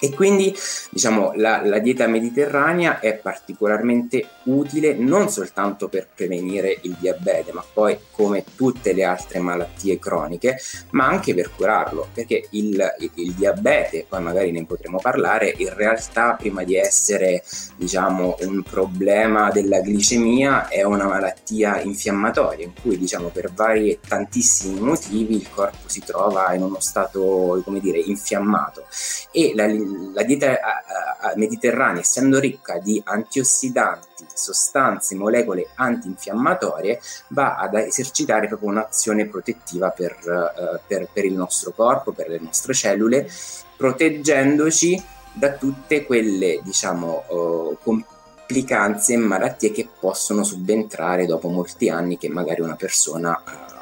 E 0.00 0.14
quindi 0.14 0.54
diciamo 0.90 1.32
la, 1.34 1.60
la 1.64 1.78
dieta 1.78 2.06
mediterranea 2.06 3.00
è 3.00 3.14
particolarmente 3.16 4.26
utile 4.44 4.94
non 4.94 5.28
soltanto 5.28 5.88
per 5.88 6.08
prevenire 6.14 6.78
il 6.82 6.96
diabete, 6.98 7.52
ma 7.52 7.64
poi 7.72 7.98
come 8.10 8.44
tutte 8.54 8.92
le 8.92 9.04
altre 9.04 9.40
malattie 9.40 9.98
croniche, 9.98 10.58
ma 10.90 11.06
anche 11.06 11.34
per 11.34 11.50
curarlo, 11.54 12.08
perché 12.12 12.46
il, 12.50 12.80
il- 13.00 13.10
il 13.14 13.32
diabete, 13.34 14.06
poi 14.08 14.22
magari 14.22 14.50
ne 14.52 14.64
potremo 14.64 14.98
parlare, 15.00 15.52
in 15.58 15.74
realtà 15.74 16.34
prima 16.34 16.62
di 16.64 16.76
essere 16.76 17.42
diciamo 17.76 18.36
un 18.40 18.62
problema 18.62 19.50
della 19.50 19.80
glicemia 19.80 20.68
è 20.68 20.82
una 20.82 21.06
malattia 21.06 21.80
infiammatoria 21.80 22.64
in 22.64 22.72
cui 22.80 22.98
diciamo 22.98 23.28
per 23.28 23.52
vari 23.52 23.90
e 23.90 23.98
tantissimi 24.06 24.80
motivi 24.80 25.36
il 25.36 25.48
corpo 25.50 25.88
si 25.88 26.02
trova 26.04 26.52
in 26.54 26.62
uno 26.62 26.80
stato 26.80 27.62
dire 27.80 27.98
infiammato. 27.98 28.86
E 29.32 29.52
la, 29.54 29.66
la 30.12 30.22
dieta 30.22 30.50
a- 30.50 30.56
a- 30.56 31.30
a- 31.30 31.32
mediterranea 31.36 32.00
essendo 32.00 32.38
ricca 32.38 32.78
di 32.78 33.00
antiossidanti, 33.04 34.26
sostanze, 34.34 35.14
molecole 35.14 35.68
antinfiammatorie 35.74 37.00
va 37.28 37.56
ad 37.56 37.74
esercitare 37.74 38.46
proprio 38.48 38.70
un'azione 38.70 39.26
protettiva 39.26 39.90
per, 39.90 40.12
eh, 40.12 40.80
per- 40.86 41.08
per 41.12 41.24
il 41.24 41.34
nostro 41.34 41.72
corpo, 41.72 42.12
per 42.12 42.28
le 42.28 42.38
nostre 42.40 42.74
cellule, 42.74 43.28
proteggendoci 43.76 45.02
da 45.32 45.52
tutte 45.52 46.04
quelle 46.04 46.60
diciamo 46.64 47.24
eh, 47.28 47.76
complicanze 47.82 49.12
e 49.12 49.16
malattie 49.18 49.70
che 49.70 49.88
possono 50.00 50.42
subentrare 50.42 51.26
dopo 51.26 51.48
molti 51.48 51.88
anni 51.88 52.18
che 52.18 52.28
magari 52.28 52.60
una 52.60 52.76
persona 52.76 53.36
eh, 53.36 53.76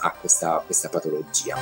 ha 0.00 0.12
questa, 0.18 0.60
questa 0.66 0.88
patologia. 0.88 1.56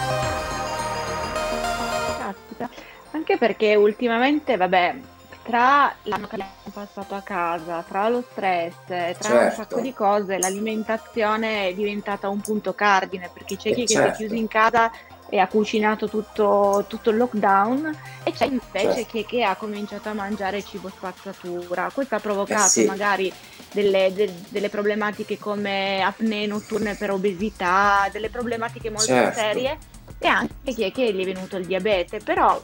Anche 3.20 3.36
perché 3.36 3.74
ultimamente, 3.74 4.56
vabbè, 4.56 4.94
tra 5.42 5.94
l'anno 6.04 6.26
che 6.26 6.36
abbiamo 6.36 6.52
passato 6.72 7.14
a 7.14 7.20
casa, 7.20 7.84
tra 7.86 8.08
lo 8.08 8.24
stress, 8.30 8.72
tra 8.86 9.04
un 9.04 9.12
Certo. 9.40 9.54
sacco 9.56 9.80
di 9.80 9.92
cose, 9.92 10.38
l'alimentazione 10.38 11.68
è 11.68 11.74
diventata 11.74 12.30
un 12.30 12.40
punto 12.40 12.72
cardine, 12.72 13.28
perché 13.30 13.56
c'è 13.58 13.68
Eh, 13.68 13.74
chi 13.74 13.80
che 13.82 13.86
si 13.88 13.92
è 13.92 13.96
certo. 14.04 14.16
chiuso 14.16 14.34
in 14.36 14.48
casa 14.48 14.90
e 15.28 15.38
ha 15.38 15.46
cucinato 15.48 16.08
tutto, 16.08 16.86
tutto 16.88 17.10
il 17.10 17.18
lockdown 17.18 17.94
e 18.24 18.32
c'è 18.32 18.46
invece 18.46 18.94
Certo. 18.94 19.10
chi 19.10 19.26
che 19.26 19.44
ha 19.44 19.54
cominciato 19.54 20.08
a 20.08 20.14
mangiare 20.14 20.64
cibo 20.64 20.88
spazzatura. 20.88 21.90
Questo 21.92 22.14
ha 22.14 22.20
provocato 22.20 22.64
Eh 22.64 22.68
sì. 22.70 22.84
magari 22.86 23.30
delle, 23.70 24.12
de- 24.14 24.32
delle 24.48 24.70
problematiche 24.70 25.38
come 25.38 26.02
apnee 26.02 26.46
notturne 26.46 26.94
per 26.94 27.10
obesità, 27.10 28.08
delle 28.10 28.30
problematiche 28.30 28.88
molto 28.88 29.04
Certo. 29.04 29.38
serie 29.38 29.76
e 30.18 30.26
anche 30.26 30.72
chi 30.74 30.82
è 30.84 30.90
che 30.92 31.12
gli 31.12 31.22
è 31.22 31.24
venuto 31.32 31.56
il 31.56 31.64
diabete, 31.66 32.18
però 32.18 32.60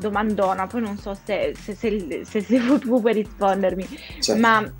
domandona, 0.00 0.66
poi 0.66 0.80
non 0.80 0.96
so 0.98 1.14
se, 1.24 1.54
se, 1.60 1.74
se, 1.74 2.24
se, 2.24 2.40
se 2.42 2.58
tu 2.80 3.00
puoi 3.00 3.12
rispondermi, 3.12 3.86
Certo. 4.20 4.40
ma 4.40 4.72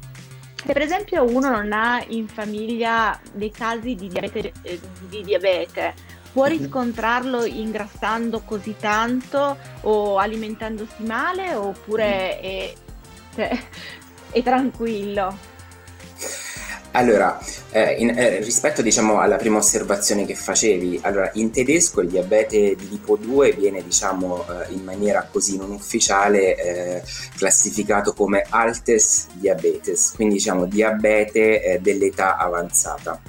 se 0.65 0.73
per 0.73 0.83
esempio 0.83 1.25
uno 1.25 1.51
non 1.51 1.73
ha 1.73 2.03
in 2.09 2.27
famiglia 2.27 3.19
dei 3.33 3.51
casi 3.51 3.95
di 3.95 4.09
diabete, 4.09 4.53
eh, 4.63 4.81
di 5.09 5.23
diabete, 5.23 5.95
può 6.33 6.45
Mhm. 6.47 6.51
riscontrarlo 6.59 7.45
ingrassando 7.45 8.41
così 8.45 8.75
tanto 8.79 9.57
o 9.83 10.19
alimentandosi 10.19 11.03
male 11.03 11.55
oppure 11.55 12.41
è, 12.41 12.73
cioè, 13.35 13.51
è 14.31 14.43
tranquillo? 14.43 15.37
Allora, 16.93 17.39
eh, 17.71 17.93
in- 17.99 18.11
eh, 18.19 18.41
rispetto 18.41 18.83
diciamo 18.83 19.21
alla 19.21 19.37
prima 19.37 19.59
osservazione 19.59 20.27
che 20.27 20.35
facevi, 20.35 20.99
allora 21.05 21.31
in 21.35 21.53
tedesco 21.53 22.01
il 22.01 22.09
diabete 22.09 22.75
di 22.75 22.89
tipo 22.89 23.17
2 23.17 23.53
viene 23.53 23.85
diciamo 23.85 24.45
eh, 24.49 24.73
in 24.73 24.83
maniera 24.83 25.27
così 25.31 25.57
non 25.57 25.71
ufficiale 25.71 26.57
eh, 26.57 27.03
classificato 27.37 28.13
come 28.13 28.45
Altes 28.49 29.29
Diabetes, 29.35 30.13
quindi 30.17 30.35
diciamo 30.35 30.67
diabete 30.67 31.63
eh, 31.63 31.79
dell'età 31.79 32.37
avanzata. 32.37 33.21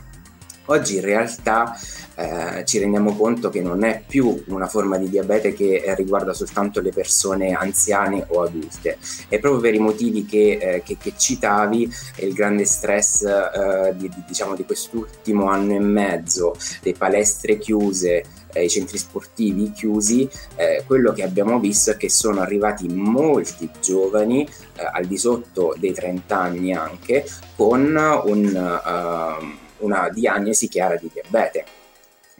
Oggi 0.65 0.95
in 0.95 1.01
realtà 1.01 1.77
eh, 2.21 2.65
ci 2.65 2.77
rendiamo 2.77 3.15
conto 3.15 3.49
che 3.49 3.61
non 3.61 3.83
è 3.83 4.03
più 4.05 4.43
una 4.47 4.67
forma 4.67 4.97
di 4.97 5.09
diabete 5.09 5.53
che 5.53 5.77
eh, 5.83 5.95
riguarda 5.95 6.33
soltanto 6.33 6.79
le 6.81 6.91
persone 6.91 7.53
anziane 7.53 8.25
o 8.29 8.43
adulte, 8.43 8.97
è 9.27 9.39
proprio 9.39 9.61
per 9.61 9.73
i 9.73 9.79
motivi 9.79 10.25
che, 10.25 10.57
eh, 10.61 10.83
che- 10.83 10.97
che 10.97 11.13
citavi 11.17 11.91
e 12.15 12.25
il 12.27 12.33
grande 12.33 12.65
stress 12.65 13.23
eh, 13.23 13.93
di, 13.95 14.07
di- 14.09 14.23
diciamo, 14.27 14.55
di 14.55 14.65
quest'ultimo 14.65 15.49
anno 15.49 15.73
e 15.73 15.79
mezzo, 15.79 16.55
le 16.81 16.93
palestre 16.93 17.57
chiuse, 17.57 18.23
eh, 18.53 18.63
i 18.65 18.69
centri 18.69 18.97
sportivi 18.97 19.71
chiusi, 19.71 20.29
eh, 20.55 20.83
quello 20.85 21.13
che 21.13 21.23
abbiamo 21.23 21.59
visto 21.59 21.91
è 21.91 21.97
che 21.97 22.09
sono 22.09 22.41
arrivati 22.41 22.87
molti 22.87 23.69
giovani, 23.81 24.43
eh, 24.75 24.83
al 24.91 25.05
di 25.05 25.17
sotto 25.17 25.73
dei 25.77 25.93
30 25.93 26.37
anni 26.37 26.73
anche, 26.73 27.25
con 27.55 27.81
un, 28.25 28.81
ehm, 28.85 29.57
una 29.79 30.09
diagnosi 30.09 30.67
chiara 30.67 30.95
di 30.95 31.09
diabete, 31.11 31.65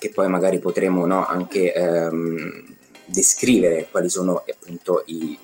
che 0.02 0.10
poi 0.10 0.28
magari 0.28 0.58
potremo 0.58 1.06
no, 1.06 1.28
anche 1.28 1.72
ehm, 1.72 2.64
descrivere 3.06 3.88
quali 3.92 4.10
sono 4.10 4.44
appunto 4.50 5.04
i, 5.06 5.38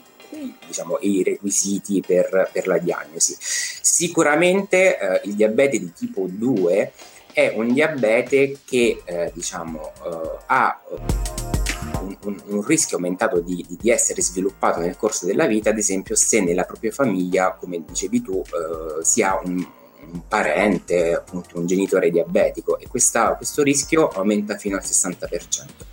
diciamo, 0.66 0.98
i 1.02 1.22
requisiti 1.22 2.02
per, 2.04 2.50
per 2.52 2.66
la 2.66 2.80
diagnosi. 2.80 3.38
Sicuramente 3.40 4.98
eh, 4.98 5.22
il 5.26 5.36
diabete 5.36 5.78
di 5.78 5.94
tipo 5.94 6.26
2 6.28 6.92
è 7.34 7.54
un 7.56 7.72
diabete 7.72 8.58
che 8.66 9.04
eh, 9.06 9.32
diciamo, 9.32 9.92
eh, 10.04 10.38
ha 10.48 10.82
un, 12.24 12.42
un- 12.48 12.64
rischio 12.66 12.98
aumentato 12.98 13.40
di, 13.40 13.64
di- 13.68 13.78
di 13.80 13.92
essere 13.92 14.24
sviluppato 14.24 14.80
nel 14.80 14.98
corso 14.98 15.28
della 15.28 15.46
vita, 15.46 15.70
ad 15.70 15.78
esempio 15.78 16.16
se 16.16 16.42
nella 16.42 16.64
propria 16.64 16.90
famiglia, 16.92 17.52
come 17.54 17.84
dicevi 17.86 18.24
tu, 18.24 18.42
eh, 18.42 19.04
si 19.06 19.22
ha 19.22 19.40
un, 19.44 19.64
un 20.12 20.22
parente, 20.28 21.14
appunto 21.14 21.58
un 21.60 21.66
genitore 21.66 22.10
diabetico 22.10 22.80
e 22.80 22.88
questa- 22.88 23.36
questo 23.36 23.64
rischio 23.64 24.08
aumenta 24.08 24.58
fino 24.58 24.78
al 24.78 24.86
60%. 24.86 25.86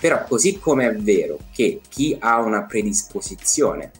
Però 0.00 0.24
così 0.24 0.58
come 0.58 0.88
è 0.88 0.94
vero 0.94 1.38
che 1.52 1.80
chi 1.88 2.16
ha 2.18 2.40
una 2.40 2.64
predisposizione 2.64 3.90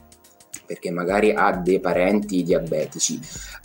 perché 0.69 0.91
magari 0.91 1.31
ha 1.31 1.51
dei 1.53 1.79
parenti 1.79 2.43
diabetici, 2.43 3.19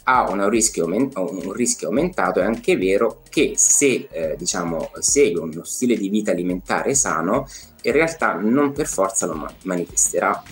ha 0.05 0.31
un 0.31 0.49
rischio, 0.49 0.87
un 0.87 1.53
rischio 1.53 1.89
aumentato, 1.89 2.41
è 2.41 2.45
anche 2.45 2.79
vero 2.79 3.21
che 3.29 3.53
se 3.57 4.09
eh, 4.11 4.37
diciamo, 4.39 4.91
segue 5.01 5.43
uno 5.43 5.65
stile 5.65 5.99
di 5.99 6.09
vita 6.09 6.31
alimentare 6.31 6.95
sano, 6.95 7.47
in 7.83 7.93
realtà 7.93 8.33
non 8.33 8.73
per 8.73 8.87
forza 8.87 9.27
lo 9.27 9.35
ma- 9.35 9.53
manifesterà. 9.65 10.43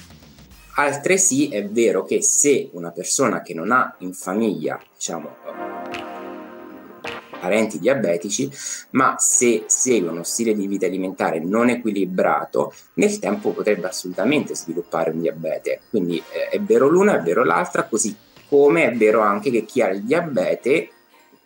Altresì 0.74 1.48
è 1.48 1.66
vero 1.66 2.04
che 2.04 2.22
se 2.22 2.70
una 2.72 2.92
persona 2.92 3.42
che 3.42 3.52
non 3.52 3.72
ha 3.72 3.94
in 3.98 4.14
famiglia, 4.14 4.80
diciamo, 4.94 5.36
parenti 7.38 7.78
diabetici, 7.78 8.50
ma 8.90 9.16
se 9.18 9.64
segue 9.66 10.08
uno 10.08 10.22
stile 10.22 10.54
di 10.54 10.66
vita 10.66 10.86
alimentare 10.86 11.40
non 11.40 11.68
equilibrato, 11.68 12.72
nel 12.94 13.18
tempo 13.18 13.50
potrebbe 13.50 13.88
assolutamente 13.88 14.54
sviluppare 14.54 15.10
un 15.10 15.20
diabete. 15.20 15.80
Quindi 15.90 16.16
eh, 16.16 16.48
è 16.48 16.60
vero 16.60 16.88
l'una, 16.88 17.18
è 17.18 17.22
vero 17.22 17.44
l'altra, 17.44 17.84
così 17.84 18.16
come 18.48 18.84
è 18.84 18.96
vero 18.96 19.20
anche 19.20 19.50
che 19.50 19.64
chi 19.64 19.82
ha 19.82 19.88
il 19.88 20.04
diabete, 20.04 20.88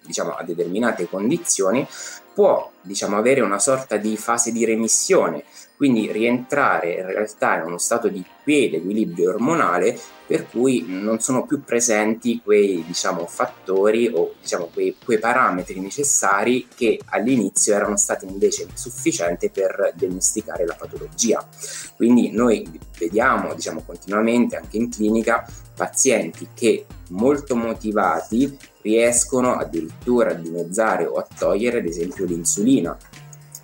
diciamo 0.04 0.33
a 0.33 0.45
determinate 0.45 1.09
condizioni, 1.09 1.85
può 2.33 2.71
diciamo, 2.87 3.16
avere 3.16 3.40
una 3.40 3.59
sorta 3.59 3.97
di 3.97 4.16
fase 4.16 4.52
di 4.52 4.64
remissione, 4.64 5.45
quindi 5.76 6.11
rientrare 6.11 6.95
in 6.95 7.07
realtà 7.07 7.57
in 7.57 7.66
uno 7.66 7.78
stato 7.78 8.09
di 8.09 8.25
piede 8.43 8.78
equilibrio 8.78 9.31
ormonale 9.31 9.99
per 10.26 10.49
cui 10.49 10.85
non 10.88 11.21
sono 11.21 11.47
più 11.47 11.62
presenti 11.62 12.40
quei 12.43 12.83
diciamo, 12.85 13.26
fattori 13.26 14.11
o 14.12 14.35
diciamo, 14.40 14.71
quei, 14.73 14.97
quei, 15.02 15.19
parametri 15.19 15.78
necessari 15.78 16.66
che 16.75 16.99
all'inizio 17.07 17.75
erano 17.75 17.97
stati 17.97 18.26
invece 18.26 18.66
sufficienti 18.75 19.50
per 19.50 19.93
diagnosticare 19.95 20.66
la 20.66 20.75
patologia. 20.75 21.47
Quindi 21.95 22.31
noi 22.33 22.69
vediamo 22.99 23.55
diciamo, 23.55 23.83
continuamente 23.87 24.57
anche 24.57 24.76
in 24.76 24.90
clinica 24.90 25.47
pazienti 25.76 26.49
che 26.55 26.87
molto 27.11 27.55
motivati 27.55 28.57
riescono 28.83 29.55
addirittura 29.55 30.31
a 30.31 30.35
dimezzare 30.35 31.07
o 31.07 31.14
a 31.14 31.26
togliere 31.38 31.78
ad 31.78 31.87
esempio 31.87 32.25
l'insulina 32.25 32.75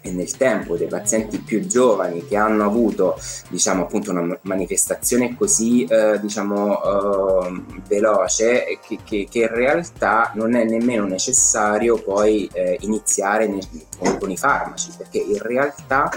e 0.04 0.11
nel 0.11 0.37
tempo 0.37 0.76
dei 0.76 0.88
pazienti 0.88 1.38
più 1.38 1.64
giovani 1.64 2.26
che 2.26 2.37
hanno 2.37 2.64
avuto 2.64 3.19
diciamo 3.49 3.83
appunto 3.83 4.11
una 4.11 4.37
manifestazione 4.42 5.37
così 5.37 5.85
eh, 5.85 6.19
diciamo 6.21 6.83
eh, 6.83 7.62
veloce 7.87 8.78
che, 8.85 8.99
che, 9.04 9.28
che, 9.31 9.38
in 9.38 9.54
realtà 9.54 10.33
non 10.35 10.57
è 10.57 10.64
nemmeno 10.64 11.07
necessario 11.07 12.02
poi 12.02 12.50
eh, 12.52 12.78
iniziare 12.81 13.47
nel, 13.47 13.64
con, 13.97 14.19
con, 14.19 14.31
i 14.31 14.37
farmaci 14.37 14.90
perché 14.97 15.19
in 15.19 15.38
realtà 15.38 16.11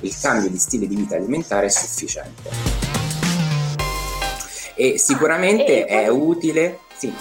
il 0.00 0.14
cambio 0.20 0.50
di 0.50 0.58
stile 0.58 0.88
di 0.88 0.96
vita 0.96 1.14
alimentare 1.14 1.66
è 1.66 1.70
sufficiente. 1.70 2.50
E 4.74 4.98
sicuramente 4.98 5.84
ah, 5.84 5.92
e 5.92 6.02
è 6.04 6.08
utile 6.08 6.80
sì. 6.96 7.12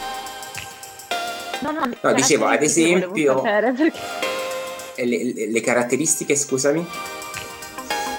No, 1.62 1.72
no, 1.72 1.92
no 2.02 2.14
dicevo 2.14 2.46
ad 2.46 2.62
esempio 2.62 3.42
le, 5.06 5.48
le 5.50 5.62
caratteristiche, 5.62 6.36
scusami? 6.36 6.86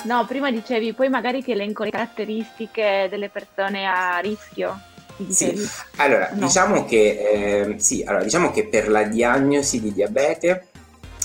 No, 0.05 0.25
prima 0.27 0.51
dicevi, 0.51 0.93
poi 0.93 1.09
magari 1.09 1.43
ti 1.43 1.51
elenco 1.51 1.85
le 1.85 1.91
caratteristiche 1.91 3.09
delle 3.11 3.29
persone 3.29 3.87
a 3.87 4.19
rischio. 4.19 4.81
Sì, 5.29 5.53
allora, 5.97 6.31
no. 6.33 6.47
diciamo 6.47 6.85
che, 6.85 7.73
eh, 7.73 7.75
sì, 7.79 8.05
allora, 8.07 8.23
diciamo 8.23 8.53
che 8.53 8.67
per 8.67 8.89
la 8.89 9.03
diagnosi 9.03 9.81
di 9.81 9.93
diabete 9.93 10.69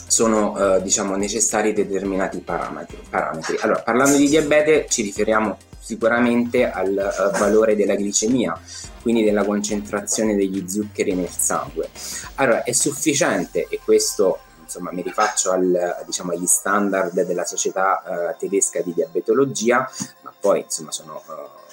sono 0.07 0.77
eh, 0.77 0.81
diciamo, 0.81 1.15
necessari 1.15 1.73
determinati 1.73 2.39
parametri, 2.39 2.97
parametri. 3.07 3.57
Allora, 3.61 3.81
parlando 3.81 4.17
di 4.17 4.27
diabete 4.27 4.87
ci 4.89 5.03
riferiamo 5.03 5.57
sicuramente 5.79 6.69
al 6.69 6.89
uh, 6.91 7.37
valore 7.37 7.75
della 7.75 7.95
glicemia, 7.95 8.59
quindi 9.01 9.23
della 9.23 9.43
concentrazione 9.43 10.35
degli 10.35 10.67
zuccheri 10.67 11.13
nel 11.13 11.29
sangue. 11.29 11.89
Allora, 12.35 12.63
è 12.63 12.71
sufficiente, 12.71 13.67
e 13.69 13.79
questo 13.83 14.39
insomma 14.63 14.91
mi 14.91 15.01
rifaccio 15.01 15.51
al, 15.51 16.03
diciamo, 16.05 16.31
agli 16.31 16.45
standard 16.45 17.21
della 17.21 17.45
società 17.45 18.03
uh, 18.05 18.37
tedesca 18.37 18.81
di 18.81 18.93
diabetologia, 18.93 19.89
ma 20.21 20.33
poi 20.37 20.61
insomma 20.61 20.91
sono 20.91 21.21
uh, 21.25 21.71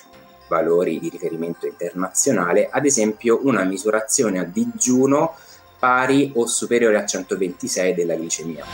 valori 0.49 0.99
di 0.99 1.09
riferimento 1.09 1.67
internazionale, 1.67 2.69
ad 2.71 2.85
esempio 2.85 3.41
una 3.45 3.65
misurazione 3.65 4.41
a 4.41 4.45
digiuno 4.45 5.37
pari 5.79 6.33
o 6.35 6.47
superiore 6.47 6.99
a 6.99 7.07
126 7.07 7.95
della 7.95 8.15
glicemia. 8.15 8.65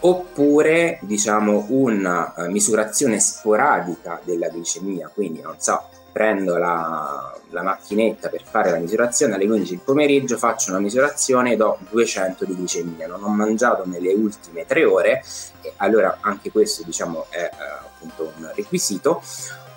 Oppure 0.00 0.98
diciamo 1.02 1.66
una 1.68 2.34
uh, 2.36 2.50
misurazione 2.50 3.20
sporadica 3.20 4.20
della 4.24 4.48
glicemia, 4.48 5.10
quindi 5.12 5.40
non 5.40 5.56
so, 5.58 5.88
prendo 6.16 6.56
la, 6.56 7.30
la, 7.50 7.62
macchinetta 7.62 8.30
per 8.30 8.42
fare 8.42 8.70
la 8.70 8.78
misurazione 8.78 9.34
alle 9.34 9.44
15 9.44 9.70
del 9.74 9.84
pomeriggio, 9.84 10.38
faccio 10.38 10.70
una 10.70 10.80
misurazione 10.80 11.52
e 11.52 11.56
do 11.56 11.76
200 11.90 12.46
di 12.46 12.54
glicemia, 12.54 13.06
non 13.06 13.22
ho 13.22 13.28
mangiato 13.28 13.82
nelle 13.84 14.14
ultime 14.14 14.64
tre 14.64 14.86
ore, 14.86 15.22
e 15.60 15.74
allora 15.76 16.16
anche 16.22 16.50
questo 16.50 16.84
diciamo 16.84 17.26
è 17.28 17.36
eh, 17.36 17.50
appunto 17.52 18.32
un 18.34 18.50
requisito, 18.54 19.20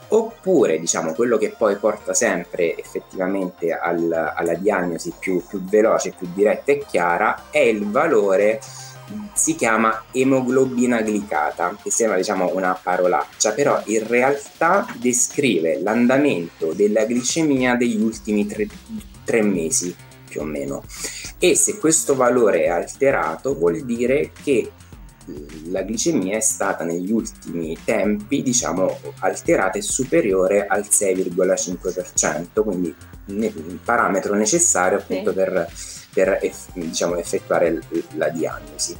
oppure 0.07 0.79
diciamo 0.79 1.13
quello 1.13 1.37
che 1.37 1.53
poi 1.57 1.75
porta 1.75 2.13
sempre 2.13 2.77
effettivamente 2.77 3.73
al, 3.73 4.09
alla 4.33 4.53
diagnosi 4.53 5.13
più, 5.19 5.45
più 5.45 5.61
veloce, 5.61 6.13
più 6.17 6.29
diretta 6.33 6.71
e 6.71 6.85
chiara 6.87 7.47
è 7.49 7.59
il 7.59 7.85
valore 7.91 8.61
si 9.33 9.55
chiama 9.55 10.05
emoglobina 10.11 11.01
glicata, 11.01 11.77
che 11.81 11.91
sembra 11.91 12.17
diciamo 12.17 12.51
una 12.53 12.77
parolaccia, 12.81 13.53
però 13.53 13.81
in 13.85 14.07
realtà 14.07 14.85
descrive 14.99 15.81
l'andamento 15.81 16.73
della 16.73 17.05
glicemia 17.05 17.75
degli 17.75 18.01
ultimi 18.01 18.45
tre, 18.45 18.67
tre 19.23 19.41
mesi 19.41 19.95
più 20.27 20.41
o 20.41 20.43
meno. 20.43 20.83
E 21.39 21.55
se 21.55 21.77
questo 21.77 22.15
valore 22.15 22.63
è 22.65 22.69
alterato 22.69 23.55
vuol 23.55 23.83
dire 23.83 24.31
che 24.43 24.71
la 25.69 25.81
glicemia 25.81 26.37
è 26.37 26.41
stata 26.41 26.83
negli 26.83 27.11
ultimi 27.11 27.77
tempi 27.83 28.41
diciamo 28.41 28.99
alterata 29.19 29.77
e 29.77 29.81
superiore 29.81 30.65
al 30.65 30.85
6,5%, 30.89 32.63
quindi 32.63 32.93
un 33.27 33.77
parametro 33.83 34.33
necessario 34.33 34.97
appunto 34.97 35.29
sì. 35.29 35.35
per 35.35 35.71
per 36.19 36.39
diciamo, 36.73 37.15
effettuare 37.15 37.79
la 38.15 38.27
diagnosi. 38.27 38.97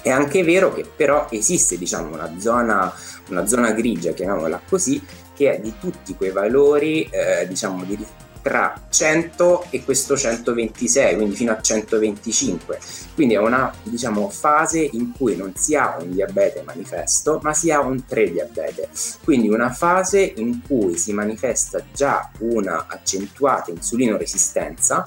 È 0.00 0.10
anche 0.10 0.44
vero 0.44 0.72
che 0.72 0.84
però 0.84 1.26
esiste 1.30 1.76
diciamo, 1.78 2.14
una, 2.14 2.32
zona, 2.38 2.92
una 3.28 3.46
zona 3.46 3.72
grigia, 3.72 4.12
chiamiamola 4.12 4.60
così, 4.68 5.02
che 5.34 5.56
è 5.56 5.60
di 5.60 5.74
tutti 5.80 6.14
quei 6.14 6.30
valori 6.30 7.08
eh, 7.10 7.48
diciamo, 7.48 7.82
di, 7.84 7.98
tra 8.40 8.74
100 8.88 9.68
e 9.70 9.82
questo 9.82 10.16
126, 10.16 11.16
quindi 11.16 11.34
fino 11.34 11.50
a 11.50 11.60
125. 11.60 12.78
Quindi 13.14 13.34
è 13.34 13.38
una 13.38 13.72
diciamo, 13.82 14.28
fase 14.28 14.78
in 14.92 15.12
cui 15.16 15.34
non 15.34 15.56
si 15.56 15.74
ha 15.74 15.96
un 15.98 16.10
diabete 16.10 16.62
manifesto, 16.64 17.40
ma 17.42 17.52
si 17.52 17.72
ha 17.72 17.80
un 17.80 18.04
prediabete. 18.06 18.90
Quindi 19.24 19.48
una 19.48 19.70
fase 19.70 20.34
in 20.36 20.60
cui 20.60 20.98
si 20.98 21.12
manifesta 21.12 21.82
già 21.92 22.30
una 22.40 22.84
accentuata 22.86 23.70
insulinoresistenza 23.72 25.04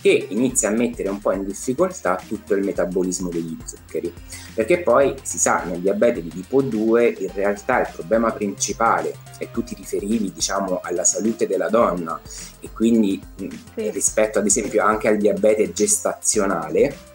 che 0.00 0.26
inizia 0.30 0.68
a 0.68 0.72
mettere 0.72 1.08
un 1.08 1.20
po' 1.20 1.32
in 1.32 1.44
difficoltà 1.44 2.20
tutto 2.26 2.54
il 2.54 2.64
metabolismo 2.64 3.28
degli 3.28 3.56
zuccheri. 3.64 4.12
Perché 4.54 4.80
poi 4.80 5.14
si 5.22 5.38
sa, 5.38 5.64
nel 5.64 5.80
diabete 5.80 6.22
di 6.22 6.28
tipo 6.28 6.62
2 6.62 7.16
in 7.18 7.30
realtà 7.32 7.80
il 7.80 7.88
problema 7.92 8.32
principale, 8.32 9.14
e 9.40 9.50
tu 9.50 9.64
ti 9.64 9.74
riferivi 9.74 10.32
diciamo 10.32 10.80
alla 10.82 11.04
salute 11.04 11.46
della 11.46 11.70
donna 11.70 12.20
e 12.60 12.68
quindi 12.72 13.20
sì. 13.36 13.50
rispetto 13.90 14.38
ad 14.38 14.44
esempio 14.44 14.84
anche 14.84 15.08
al 15.08 15.16
diabete 15.16 15.72
gestazionale, 15.72 17.08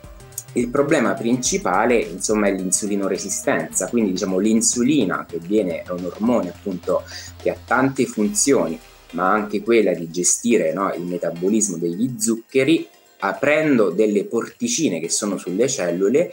il 0.53 0.69
problema 0.69 1.13
principale 1.13 1.97
insomma 1.97 2.47
è 2.47 2.51
l'insulinoresistenza, 2.51 3.87
quindi 3.89 4.11
diciamo 4.11 4.39
l'insulina 4.39 5.25
che 5.27 5.37
viene, 5.37 5.83
è 5.83 5.89
un 5.89 6.05
ormone 6.05 6.49
appunto 6.49 7.03
che 7.37 7.51
ha 7.51 7.57
tante 7.63 8.05
funzioni 8.05 8.79
ma 9.15 9.31
anche 9.31 9.63
quella 9.63 9.93
di 9.93 10.09
gestire 10.11 10.71
no, 10.73 10.93
il 10.93 11.03
metabolismo 11.03 11.77
degli 11.77 12.15
zuccheri, 12.19 12.87
aprendo 13.19 13.89
delle 13.89 14.25
porticine 14.25 14.99
che 14.99 15.09
sono 15.09 15.37
sulle 15.37 15.67
cellule, 15.67 16.31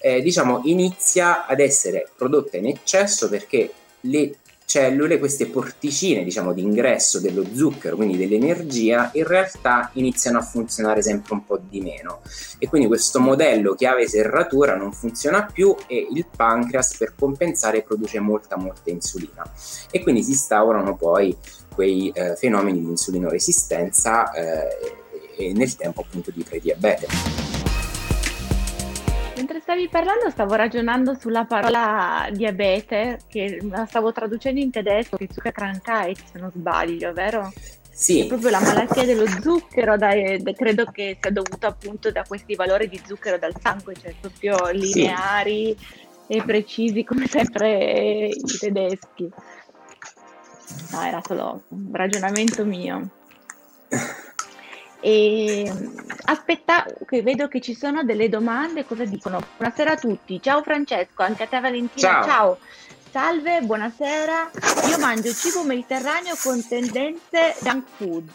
eh, 0.00 0.20
diciamo, 0.20 0.60
inizia 0.64 1.46
ad 1.46 1.60
essere 1.60 2.08
prodotta 2.14 2.58
in 2.58 2.66
eccesso 2.66 3.28
perché 3.30 3.72
le 4.02 4.36
cellule, 4.66 5.18
queste 5.18 5.46
porticine 5.46 6.24
diciamo, 6.24 6.52
di 6.52 6.62
ingresso 6.62 7.20
dello 7.20 7.44
zucchero, 7.54 7.96
quindi 7.96 8.16
dell'energia, 8.16 9.10
in 9.14 9.24
realtà 9.24 9.90
iniziano 9.94 10.38
a 10.38 10.42
funzionare 10.42 11.02
sempre 11.02 11.34
un 11.34 11.44
po' 11.44 11.58
di 11.58 11.80
meno. 11.80 12.22
E 12.58 12.68
quindi 12.68 12.88
questo 12.88 13.20
modello 13.20 13.74
chiave 13.74 14.08
serratura 14.08 14.76
non 14.76 14.92
funziona 14.92 15.46
più 15.46 15.74
e 15.86 16.08
il 16.10 16.26
pancreas 16.34 16.96
per 16.96 17.14
compensare 17.16 17.82
produce 17.82 18.18
molta 18.20 18.56
molta 18.56 18.90
insulina. 18.90 19.48
E 19.90 20.02
quindi 20.02 20.22
si 20.22 20.30
instaurano 20.30 20.96
poi 20.96 21.36
quei 21.74 22.10
eh, 22.14 22.36
fenomeni 22.36 22.80
di 22.80 22.88
insulinoresistenza 22.88 24.30
eh, 24.32 24.94
e 25.36 25.52
nel 25.52 25.74
tempo 25.76 26.02
appunto 26.02 26.30
di 26.30 26.42
prediabete. 26.42 27.06
Mentre 29.36 29.60
stavi 29.60 29.88
parlando 29.88 30.30
stavo 30.30 30.54
ragionando 30.54 31.14
sulla 31.18 31.44
parola 31.44 32.28
diabete, 32.32 33.20
che 33.28 33.58
la 33.68 33.84
stavo 33.84 34.12
traducendo 34.12 34.60
in 34.60 34.70
tedesco, 34.70 35.16
che 35.16 35.28
Zuckerkrankheit 35.30 36.18
se 36.32 36.38
non 36.38 36.50
sbaglio, 36.50 37.12
vero? 37.12 37.52
Sì. 37.90 38.20
È 38.20 38.26
proprio 38.26 38.50
la 38.50 38.60
malattia 38.60 39.04
dello 39.04 39.26
zucchero, 39.26 39.96
dai, 39.96 40.42
credo 40.54 40.86
che 40.86 41.16
sia 41.20 41.30
dovuta 41.30 41.68
appunto 41.68 42.10
da 42.10 42.24
questi 42.26 42.54
valori 42.54 42.88
di 42.88 43.00
zucchero 43.04 43.38
dal 43.38 43.54
sangue, 43.60 43.94
cioè 44.00 44.14
proprio 44.20 44.70
lineari 44.70 45.76
sì. 45.78 46.32
e 46.34 46.42
precisi 46.42 47.04
come 47.04 47.26
sempre 47.28 48.26
i 48.26 48.58
tedeschi. 48.58 49.30
No, 50.90 51.02
era 51.02 51.22
solo 51.26 51.62
un 51.68 51.88
ragionamento 51.92 52.64
mio. 52.64 53.08
E 55.00 55.70
aspetta, 56.24 56.86
che 57.06 57.22
vedo 57.22 57.46
che 57.48 57.60
ci 57.60 57.74
sono 57.74 58.04
delle 58.04 58.28
domande, 58.30 58.86
cosa 58.86 59.04
dicono? 59.04 59.38
Buonasera 59.58 59.92
a 59.92 59.96
tutti, 59.96 60.40
ciao 60.40 60.62
Francesco, 60.62 61.22
anche 61.22 61.42
a 61.42 61.46
te 61.46 61.60
Valentina, 61.60 62.08
Ciao. 62.08 62.24
ciao. 62.24 62.58
Salve, 63.10 63.60
buonasera. 63.60 64.50
Io 64.88 64.98
mangio 64.98 65.32
cibo 65.32 65.62
mediterraneo 65.62 66.34
con 66.42 66.66
tendenze 66.66 67.54
junk 67.60 67.86
food. 67.96 68.30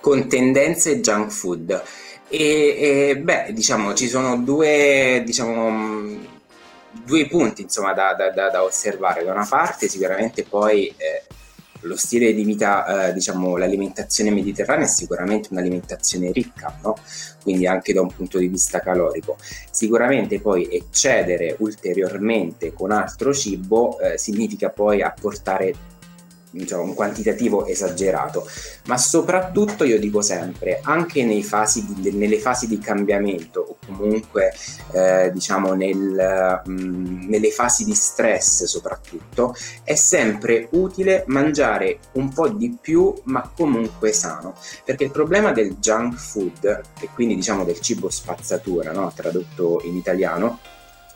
con 0.00 0.28
tendenze 0.28 1.00
junk 1.00 1.30
food. 1.30 1.82
E, 2.28 3.08
e, 3.10 3.16
beh, 3.18 3.52
diciamo, 3.52 3.94
ci 3.94 4.06
sono 4.08 4.36
due, 4.38 5.22
diciamo, 5.24 5.68
mh, 5.70 6.26
due 7.04 7.26
punti 7.26 7.62
insomma, 7.62 7.92
da, 7.92 8.14
da- 8.14 8.30
da- 8.30 8.62
osservare. 8.62 9.24
Da 9.24 9.32
una 9.32 9.46
parte, 9.48 9.88
sicuramente 9.88 10.44
poi 10.44 10.86
eh, 10.96 11.24
lo 11.82 11.96
stile 11.96 12.32
di 12.34 12.44
vita, 12.44 13.08
eh, 13.08 13.12
diciamo, 13.12 13.56
l'alimentazione 13.56 14.30
mediterranea 14.30 14.84
è 14.84 14.88
sicuramente 14.88 15.48
un'alimentazione 15.50 16.30
ricca, 16.32 16.78
no? 16.82 16.96
Quindi 17.42 17.66
anche 17.66 17.92
da 17.92 18.02
un 18.02 18.12
punto 18.12 18.38
di 18.38 18.48
vista 18.48 18.80
calorico. 18.80 19.36
Sicuramente 19.70 20.40
poi 20.40 20.68
eccedere 20.70 21.56
ulteriormente 21.58 22.72
con 22.72 22.90
altro 22.92 23.32
cibo 23.32 23.98
eh, 23.98 24.18
significa 24.18 24.68
poi 24.70 25.02
apportare 25.02 25.74
diciamo, 26.50 26.82
un 26.82 26.94
quantitativo 26.94 27.66
esagerato, 27.66 28.46
ma 28.86 28.96
soprattutto 28.96 29.84
io 29.84 29.98
dico 29.98 30.20
sempre, 30.20 30.80
anche 30.82 31.24
fasi 31.42 31.84
di- 31.94 32.12
nelle 32.12 32.38
fasi 32.38 32.66
di 32.66 32.78
cambiamento 32.78 33.60
o 33.60 33.76
comunque 33.86 34.52
eh, 34.92 35.30
diciamo 35.32 35.74
nel, 35.74 36.62
mh, 36.64 37.28
nelle 37.28 37.50
fasi 37.50 37.84
di 37.84 37.94
stress 37.94 38.64
soprattutto, 38.64 39.54
è 39.84 39.94
sempre 39.94 40.68
utile 40.72 41.24
mangiare 41.26 41.98
un 42.12 42.32
po' 42.32 42.48
di 42.48 42.76
più 42.80 43.12
ma 43.24 43.50
comunque 43.54 44.12
sano, 44.12 44.56
perché 44.84 45.04
il 45.04 45.10
problema 45.10 45.52
del 45.52 45.76
junk 45.76 46.16
food 46.16 46.80
e 47.00 47.08
quindi 47.14 47.34
diciamo 47.34 47.64
del 47.64 47.80
cibo 47.80 48.10
spazzatura, 48.10 48.92
no? 48.92 49.12
tradotto 49.14 49.80
in 49.84 49.96
italiano, 49.96 50.58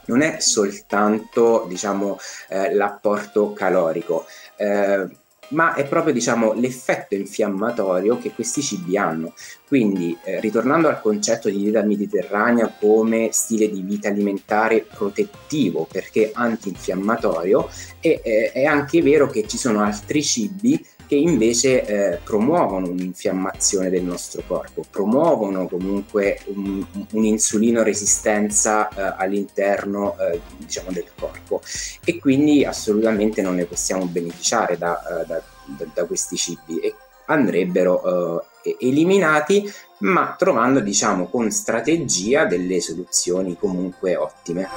non 0.07 0.21
è 0.21 0.39
soltanto 0.41 1.65
diciamo 1.69 2.19
eh, 2.49 2.75
l'apporto 2.75 3.53
calorico, 3.53 4.27
eh, 4.57 5.07
ma 5.55 5.75
è 5.75 5.87
proprio 5.87 6.13
diciamo 6.13 6.53
l'effetto 6.53 7.15
infiammatorio 7.15 8.19
che 8.19 8.33
questi 8.33 8.61
cibi 8.63 8.97
hanno. 8.99 9.33
Quindi, 9.67 10.17
eh, 10.25 10.41
ritornando 10.41 10.89
al 10.89 11.01
concetto 11.01 11.49
di 11.49 11.59
dieta 11.59 11.83
mediterranea 11.83 12.69
come 12.79 13.31
stile 13.33 13.71
di 13.71 13.81
vita 13.81 14.09
alimentare 14.09 14.83
protettivo 14.83 15.89
perché 15.91 16.31
antinfiammatorio, 16.35 17.69
è, 18.01 18.21
è- 18.23 18.53
è 18.53 18.65
anche 18.65 19.01
vero 19.03 19.29
che 19.29 19.47
ci 19.47 19.57
sono 19.57 19.83
altri 19.83 20.23
cibi 20.23 20.85
che 21.07 21.15
invece 21.17 21.85
eh, 21.85 22.19
promuovono 22.25 22.89
un'infiammazione 22.89 23.91
del 23.91 24.03
nostro 24.03 24.43
corpo, 24.47 24.85
promuovono 24.91 25.69
comunque 25.69 26.41
un- 26.47 26.85
un'insulino 27.13 27.83
resistenza 27.83 28.89
eh, 28.89 29.15
all'interno 29.19 30.17
eh, 30.19 30.41
diciamo 30.57 30.91
del 30.93 31.07
corpo 31.19 31.61
e 32.05 32.19
quindi 32.19 32.65
assolutamente 32.65 33.43
non 33.43 33.55
ne 33.57 33.65
possiamo 33.67 34.07
beneficiare 34.07 34.79
da, 34.79 35.01
eh, 35.23 35.27
da- 35.27 35.43
da- 35.65 35.87
da 35.93 36.05
questi 36.05 36.37
cibi 36.37 36.79
e 36.79 36.95
andrebbero 37.27 38.43
eh, 38.63 38.77
eliminati 38.81 39.71
ma 39.99 40.35
trovando 40.39 40.81
diciamo 40.81 41.27
con 41.27 41.51
strategia 41.51 42.45
delle 42.45 42.81
soluzioni 42.81 43.57
comunque 43.59 44.17
ottime. 44.17 44.69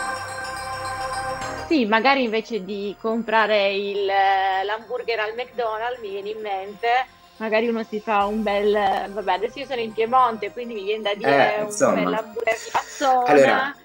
Sì, 1.67 1.85
magari 1.85 2.23
invece 2.23 2.63
di 2.63 2.95
comprare 2.99 3.73
il, 3.73 4.07
eh, 4.09 4.63
l'hamburger 4.63 5.19
al 5.19 5.33
McDonald's, 5.35 5.99
mi 5.99 6.09
viene 6.11 6.29
in 6.29 6.39
mente, 6.39 6.87
magari 7.37 7.67
uno 7.67 7.83
si 7.83 7.99
fa 7.99 8.25
un 8.25 8.41
bel, 8.41 8.71
vabbè, 9.11 9.33
adesso 9.33 9.59
io 9.59 9.65
sono 9.65 9.81
in 9.81 9.91
Piemonte, 9.91 10.51
quindi 10.53 10.73
mi 10.75 10.83
viene 10.83 11.01
da 11.03 11.13
dire 11.15 11.57
Eh, 11.57 11.61
un 11.63 11.65
insomma. 11.65 11.91
bel 11.91 12.13
hamburger 12.13 12.61
di 12.63 12.69
Fassona. 12.69 13.25
Allora, 13.31 13.75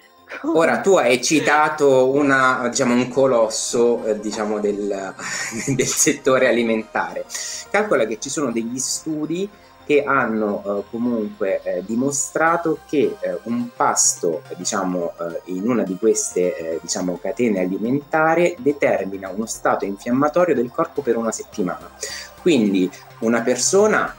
Ora 0.53 0.81
tu 0.81 0.97
hai 0.97 1.21
citato 1.25 2.11
una, 2.11 2.69
diciamo, 2.69 2.95
un 2.95 3.09
colosso 3.09 4.05
eh, 4.07 4.19
diciamo, 4.21 4.61
del, 4.61 5.15
del 5.75 5.87
settore 5.87 6.49
alimentare. 6.49 7.27
Calcola 7.71 8.07
che 8.07 8.19
ci 8.21 8.31
sono 8.31 8.51
degli 8.53 8.79
studi 8.79 9.49
che 9.93 10.05
hanno 10.05 10.63
eh, 10.65 10.83
comunque 10.91 11.61
eh, 11.63 11.83
dimostrato 11.85 12.79
che 12.89 13.17
eh, 13.21 13.39
un 13.45 13.69
pasto 13.77 14.43
diciamo, 14.57 15.13
in 15.47 15.69
una 15.69 15.83
di 15.83 15.97
queste 15.99 16.79
diciamo, 16.81 17.19
catene 17.21 17.61
alimentari 17.61 18.57
determina 18.59 19.29
uno 19.29 19.45
stato 19.47 19.85
infiammatorio 19.85 20.55
del 20.55 20.71
corpo 20.71 21.03
per 21.03 21.17
una 21.17 21.33
settimana. 21.33 21.91
Quindi 22.41 22.91
una 23.21 23.43
persona 23.43 24.15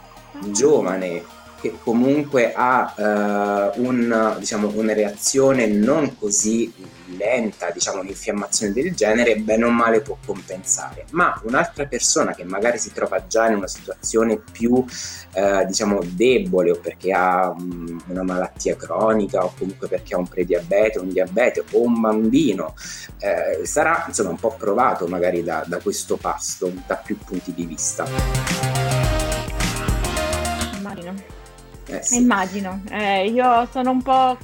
giovane 0.51 1.23
che 1.59 1.77
comunque 1.81 2.53
ha 2.53 2.93
eh, 2.95 3.79
un, 3.79 4.35
diciamo, 4.37 4.71
una 4.75 4.93
reazione 4.93 5.65
non 5.65 6.17
così 6.17 6.71
lenta, 7.17 7.69
diciamo 7.71 8.01
un'infiammazione 8.01 8.73
del 8.73 8.93
genere, 8.93 9.37
bene 9.37 9.65
o 9.65 9.69
male 9.69 10.01
può 10.01 10.17
compensare. 10.25 11.05
Ma 11.11 11.39
un'altra 11.43 11.85
persona 11.85 12.33
che 12.33 12.43
magari 12.43 12.77
si 12.77 12.91
trova 12.91 13.25
già 13.27 13.47
in 13.47 13.55
una 13.55 13.67
situazione 13.67 14.37
più 14.37 14.83
eh, 15.33 15.65
diciamo 15.65 15.99
debole 16.03 16.71
o 16.71 16.79
perché 16.79 17.11
ha 17.11 17.53
mm, 17.53 17.99
una 18.07 18.23
malattia 18.23 18.75
cronica 18.75 19.43
o 19.43 19.53
comunque 19.57 19.87
perché 19.87 20.15
ha 20.15 20.17
un 20.17 20.27
prediabete, 20.27 20.99
un 20.99 21.09
diabete 21.09 21.63
o 21.71 21.81
un 21.81 21.99
bambino, 21.99 22.75
eh, 23.19 23.65
sarà 23.65 24.05
insomma 24.07 24.29
un 24.29 24.37
po' 24.37 24.55
provato 24.57 25.07
magari 25.07 25.43
da, 25.43 25.63
da 25.65 25.79
questo 25.79 26.17
pasto 26.17 26.71
da 26.85 26.95
più 26.95 27.17
punti 27.17 27.53
di 27.53 27.65
vista. 27.65 28.05
Immagino. 30.77 31.32
Eh, 31.93 31.97
Eh, 31.97 32.01
sì. 32.03 32.17
Immagino, 32.21 32.81
Eh, 32.89 33.27
io 33.27 33.67
sono 33.71 33.91
un 33.91 34.01
po' 34.01 34.37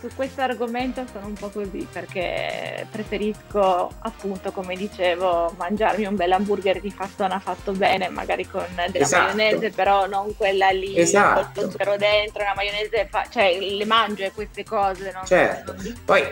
su 0.00 0.08
questo 0.14 0.40
argomento 0.42 1.04
sono 1.12 1.26
un 1.26 1.34
po' 1.34 1.48
così 1.50 1.86
perché 1.90 2.86
preferisco 2.90 3.90
appunto 4.00 4.50
come 4.52 4.74
dicevo 4.76 5.54
mangiarmi 5.56 6.04
un 6.06 6.16
bel 6.16 6.32
hamburger 6.32 6.80
di 6.80 6.90
fassona 6.90 7.38
fatto 7.38 7.72
bene 7.72 8.08
magari 8.08 8.46
con 8.48 8.64
della 8.90 9.04
Esatto. 9.04 9.34
maionese 9.36 9.70
però 9.70 10.06
non 10.06 10.34
quella 10.36 10.70
lì 10.70 10.96
Esatto. 10.98 11.60
lo 11.60 11.68
zucchero 11.70 11.96
dentro, 11.96 12.42
una 12.42 12.54
maionese 12.54 13.06
fa- 13.10 13.26
cioè 13.30 13.56
le 13.58 13.84
mangio 13.84 14.24
e 14.24 14.32
queste 14.32 14.64
cose 14.64 15.12
non, 15.12 15.24
Certo. 15.24 15.74
non 15.76 15.94
Poi 16.04 16.22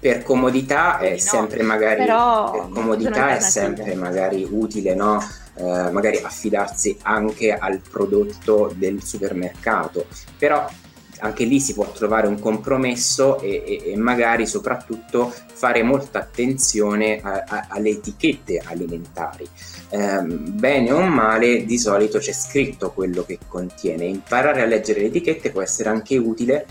per 0.00 0.22
comodità 0.22 0.98
è 0.98 1.10
No, 1.12 1.18
sempre 1.18 1.62
magari 1.62 2.04
però 2.04 2.50
per 2.52 2.68
comodità 2.72 3.36
è 3.36 3.40
sempre 3.40 3.94
magari 3.94 4.46
utile, 4.48 4.94
no? 4.94 5.20
Eh, 5.60 5.90
magari 5.90 6.18
affidarsi 6.18 6.96
anche 7.02 7.52
al 7.52 7.80
prodotto 7.80 8.72
del 8.76 9.02
supermercato, 9.02 10.06
però 10.38 10.64
anche 11.20 11.44
lì 11.44 11.58
si 11.58 11.74
può 11.74 11.90
trovare 11.90 12.28
un 12.28 12.38
compromesso 12.38 13.40
e, 13.40 13.64
e- 13.66 13.90
e 13.92 13.96
magari 13.96 14.46
soprattutto 14.46 15.34
fare 15.52 15.82
molta 15.82 16.20
attenzione 16.20 17.20
a- 17.20 17.42
a- 17.44 17.66
alle 17.70 17.90
etichette 17.90 18.62
alimentari. 18.64 19.48
Ehm, 19.90 20.56
bene 20.56 20.92
o 20.92 21.00
male, 21.00 21.64
di 21.64 21.76
solito 21.76 22.18
c'è 22.18 22.30
scritto 22.32 22.92
quello 22.92 23.24
che 23.24 23.40
contiene. 23.48 24.04
Imparare 24.04 24.62
a 24.62 24.66
leggere 24.66 25.00
le 25.00 25.06
etichette 25.06 25.50
può 25.50 25.60
essere 25.60 25.88
anche 25.88 26.16
utile 26.16 26.66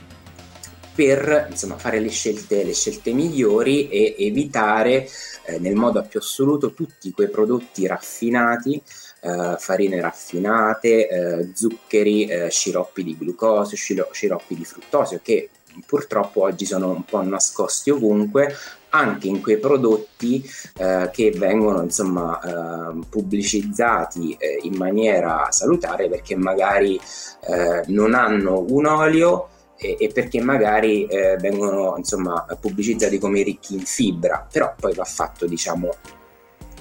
per 0.98 1.46
insomma, 1.52 1.78
fare 1.78 2.00
le 2.00 2.10
scelte, 2.10 2.64
le 2.64 2.74
scelte 2.74 3.14
migliori 3.14 3.88
e 3.88 4.16
evitare 4.18 5.08
eh, 5.46 5.60
nel 5.60 5.76
modo 5.76 6.04
più 6.10 6.20
assoluto 6.20 6.74
tutti 6.74 7.12
quei 7.12 7.30
prodotti 7.30 7.86
raffinati, 7.86 8.82
eh, 9.22 9.56
farine 9.60 10.02
raffinate, 10.02 11.08
eh, 11.08 11.50
zuccheri, 11.54 12.26
eh, 12.26 12.50
sciroppi 12.50 13.04
di 13.04 13.16
glucosio, 13.16 13.78
sciro- 13.78 14.10
sciroppi 14.12 14.56
di 14.56 14.66
fruttosio 14.66 15.20
che 15.22 15.52
purtroppo 15.86 16.42
oggi 16.42 16.66
sono 16.66 16.90
un 16.90 17.06
po' 17.06 17.22
nascosti 17.22 17.92
ovunque 17.92 18.56
anche 18.90 19.28
in 19.28 19.40
quei 19.42 19.60
prodotti 19.60 20.44
eh, 20.78 21.12
che 21.12 21.30
vengono 21.30 21.84
insomma 21.84 22.40
eh, 22.40 23.00
pubblicizzati 23.08 24.36
eh, 24.40 24.62
in 24.64 24.74
maniera 24.74 25.46
salutare 25.52 26.10
perché 26.10 26.36
magari 26.36 27.00
eh, 27.48 27.84
non 27.86 28.16
hanno 28.16 28.66
un 28.68 28.86
olio 28.88 29.50
e, 29.78 29.96
e 30.00 30.08
perché 30.10 30.42
magari 30.42 31.06
eh, 31.06 31.38
vengono 31.38 31.96
insomma 31.98 32.46
pubblicizzati 32.60 33.18
come 33.20 33.44
ricchi 33.44 33.76
in 33.76 33.82
fibra, 33.82 34.46
però 34.52 34.74
poi 34.80 34.94
va 34.94 35.04
fatto 35.06 35.46
diciamo 35.46 35.90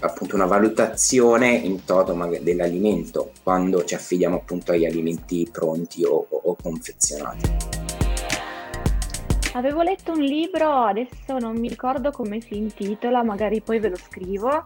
appunto 0.00 0.34
una 0.34 0.46
valutazione 0.46 1.48
in 1.52 1.84
toto 1.84 2.12
dell'alimento 2.40 3.32
quando 3.42 3.84
ci 3.84 3.94
affidiamo 3.94 4.36
appunto 4.36 4.72
agli 4.72 4.84
alimenti 4.84 5.48
pronti 5.50 6.04
o, 6.04 6.26
o- 6.28 6.40
o 6.44 6.56
confezionati. 6.62 7.54
Avevo 9.54 9.80
letto 9.80 10.12
un 10.12 10.20
libro, 10.20 10.70
adesso 10.70 11.38
non 11.38 11.56
mi 11.56 11.68
ricordo 11.68 12.10
come 12.10 12.42
si 12.42 12.58
intitola, 12.58 13.22
magari 13.24 13.62
poi 13.62 13.78
ve 13.78 13.88
lo 13.88 13.96
scrivo, 13.96 14.64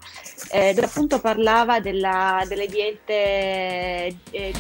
eh, 0.51 0.75
dove 0.75 0.87
appunto 0.89 1.21
parlava 1.21 1.79
della- 1.79 2.43
delle 2.49 2.67
diete, 2.67 3.13
eh, 4.33 4.53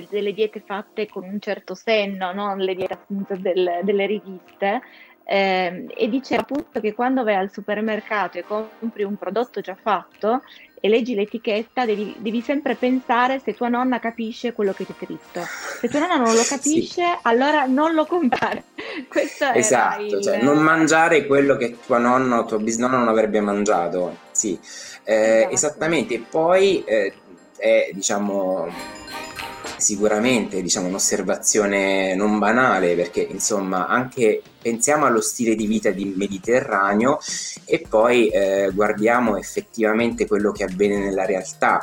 de- 0.00 0.08
delle 0.10 0.32
diete 0.32 0.62
fatte 0.64 1.08
con 1.08 1.24
un 1.24 1.38
certo 1.40 1.74
senno, 1.74 2.32
non 2.32 2.58
le 2.58 2.74
diete 2.74 2.94
appunto 2.94 3.36
del- 3.36 3.80
delle 3.82 4.06
riviste. 4.06 4.80
ehm, 5.28 5.88
e 5.96 6.08
diceva 6.08 6.42
appunto 6.42 6.78
che 6.78 6.94
quando 6.94 7.24
vai 7.24 7.34
al 7.34 7.50
supermercato 7.50 8.38
e 8.38 8.44
compri 8.44 9.02
un 9.02 9.16
prodotto 9.16 9.60
già 9.60 9.74
fatto, 9.74 10.40
e 10.80 10.88
leggi 10.88 11.14
l'etichetta, 11.14 11.84
devi, 11.84 12.14
devi, 12.18 12.40
sempre 12.40 12.74
pensare 12.74 13.40
se 13.42 13.54
tua 13.54 13.68
nonna 13.68 13.98
capisce 13.98 14.52
quello 14.52 14.72
che 14.72 14.86
c'è 14.86 14.92
scritto. 14.96 15.40
Se 15.80 15.88
tua 15.88 16.00
nonna 16.00 16.16
non 16.16 16.34
lo 16.34 16.42
capisce, 16.46 17.02
sì. 17.02 17.18
allora 17.22 17.66
non 17.66 17.94
lo 17.94 18.04
comprare. 18.06 18.64
Questo 19.08 19.50
esatto, 19.52 20.02
il... 20.02 20.22
cioè 20.22 20.42
non 20.42 20.58
mangiare 20.58 21.26
quello 21.26 21.56
che 21.56 21.76
tuo 21.84 21.98
nonno 21.98 22.38
o 22.38 22.44
tuo 22.44 22.58
bisnonno 22.58 22.98
non 22.98 23.08
avrebbe 23.08 23.40
mangiato. 23.40 24.16
Sì, 24.30 24.58
eh, 25.04 25.38
esatto. 25.38 25.54
esattamente. 25.54 26.20
Poi 26.20 26.84
eh, 26.84 27.12
è 27.56 27.90
diciamo 27.92 28.68
sicuramente 29.78 30.62
diciamo, 30.62 30.88
un'osservazione 30.88 32.14
non 32.14 32.38
banale 32.38 32.94
perché 32.94 33.20
insomma 33.20 33.86
anche 33.86 34.42
pensiamo 34.60 35.06
allo 35.06 35.20
stile 35.20 35.54
di 35.54 35.66
vita 35.66 35.90
di 35.90 36.12
Mediterraneo 36.16 37.18
e 37.64 37.84
poi 37.88 38.28
eh, 38.28 38.70
guardiamo 38.72 39.36
effettivamente 39.36 40.26
quello 40.26 40.52
che 40.52 40.64
avviene 40.64 40.98
nella 40.98 41.24
realtà. 41.24 41.80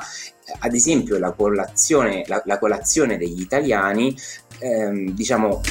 Ad 0.59 0.73
esempio 0.73 1.17
la 1.19 1.31
colazione, 1.31 2.23
la, 2.27 2.41
la 2.45 2.59
colazione 2.59 3.17
degli 3.17 3.39
italiani, 3.39 4.15
ehm, 4.59 5.11
diciamo 5.11 5.61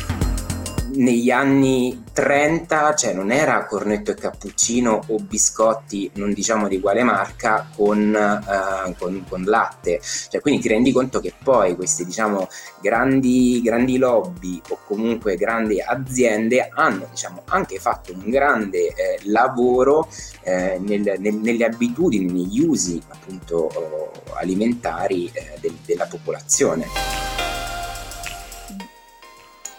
negli 0.94 1.30
anni 1.30 2.04
30, 2.12 2.94
cioè 2.94 3.12
non 3.12 3.30
era 3.30 3.64
cornetto 3.66 4.10
e 4.10 4.14
cappuccino 4.14 5.02
o 5.08 5.16
biscotti, 5.16 6.10
non 6.14 6.32
diciamo 6.32 6.68
di 6.68 6.80
quale 6.80 7.02
marca, 7.02 7.68
con, 7.74 8.14
uh, 8.14 8.94
con, 8.98 9.24
con 9.28 9.44
latte. 9.44 10.00
Cioè, 10.02 10.40
quindi 10.40 10.60
ti 10.60 10.68
rendi 10.68 10.92
conto 10.92 11.20
che 11.20 11.32
poi 11.42 11.74
queste 11.74 12.04
diciamo, 12.04 12.48
grandi, 12.80 13.60
grandi 13.62 13.96
lobby 13.98 14.60
o 14.68 14.78
comunque 14.86 15.36
grandi 15.36 15.80
aziende 15.80 16.68
hanno 16.72 17.06
diciamo, 17.10 17.42
anche 17.46 17.78
fatto 17.78 18.12
un 18.12 18.28
grande 18.28 18.88
eh, 18.88 19.20
lavoro 19.24 20.08
eh, 20.42 20.78
nel, 20.80 21.14
nel, 21.18 21.34
nelle 21.34 21.64
abitudini, 21.64 22.30
negli 22.30 22.60
usi 22.64 23.00
appunto 23.08 24.12
alimentari 24.34 25.30
eh, 25.32 25.58
del, 25.60 25.76
della 25.84 26.06
popolazione 26.06 27.51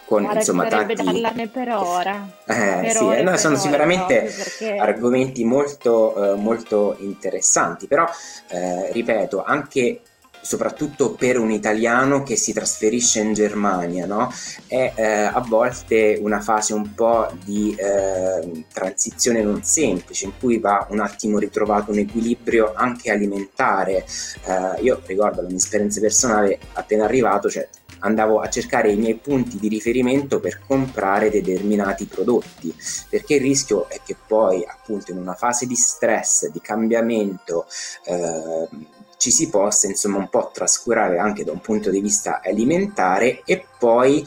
con 0.04 0.22
Guarda, 0.22 0.38
insomma 0.38 0.66
tanti 0.66 0.94
parlarne 0.94 1.48
per 1.48 1.68
ora 1.70 2.28
eh, 2.46 2.78
per 2.82 2.90
sì, 2.90 3.02
ore, 3.02 3.22
no, 3.22 3.36
sono 3.36 3.56
sicuramente 3.56 4.22
perché... 4.22 4.76
argomenti 4.76 5.44
molto, 5.44 6.32
eh, 6.32 6.36
molto 6.36 6.96
interessanti 7.00 7.86
però 7.86 8.06
eh, 8.48 8.92
ripeto 8.92 9.42
anche 9.42 10.00
soprattutto 10.44 11.14
per 11.14 11.38
un 11.38 11.50
italiano 11.50 12.22
che 12.22 12.36
si 12.36 12.52
trasferisce 12.52 13.20
in 13.20 13.32
Germania, 13.32 14.04
no? 14.04 14.30
è 14.66 14.92
eh, 14.94 15.04
a 15.04 15.40
volte 15.40 16.18
una 16.20 16.40
fase 16.40 16.74
un 16.74 16.94
po' 16.94 17.32
di 17.42 17.74
eh, 17.74 18.64
transizione 18.70 19.42
non 19.42 19.62
semplice, 19.62 20.26
in 20.26 20.32
cui 20.38 20.58
va 20.58 20.86
un 20.90 21.00
attimo 21.00 21.38
ritrovato 21.38 21.90
un 21.90 21.98
equilibrio 21.98 22.74
anche 22.74 23.10
alimentare. 23.10 24.04
Eh, 24.44 24.82
io 24.82 25.00
ricordo 25.06 25.40
la 25.40 25.48
mia 25.48 25.56
esperienza 25.56 25.98
personale, 26.00 26.58
appena 26.74 27.04
arrivato, 27.04 27.48
cioè 27.48 27.66
andavo 28.04 28.40
a 28.40 28.48
cercare 28.48 28.92
i 28.92 28.96
miei 28.96 29.14
punti 29.16 29.58
di 29.58 29.68
riferimento 29.68 30.38
per 30.38 30.60
comprare 30.66 31.30
determinati 31.30 32.04
prodotti, 32.04 32.74
perché 33.08 33.34
il 33.34 33.40
rischio 33.40 33.88
è 33.88 34.00
che 34.04 34.14
poi 34.26 34.64
appunto 34.64 35.10
in 35.10 35.18
una 35.18 35.34
fase 35.34 35.66
di 35.66 35.74
stress, 35.74 36.48
di 36.48 36.60
cambiamento, 36.60 37.66
eh, 38.04 38.68
ci 39.16 39.30
si 39.30 39.48
possa 39.48 39.86
insomma 39.86 40.18
un 40.18 40.28
po' 40.28 40.50
trascurare 40.52 41.18
anche 41.18 41.44
da 41.44 41.52
un 41.52 41.60
punto 41.60 41.90
di 41.90 42.00
vista 42.00 42.42
alimentare 42.44 43.42
e 43.44 43.64
poi 43.78 44.22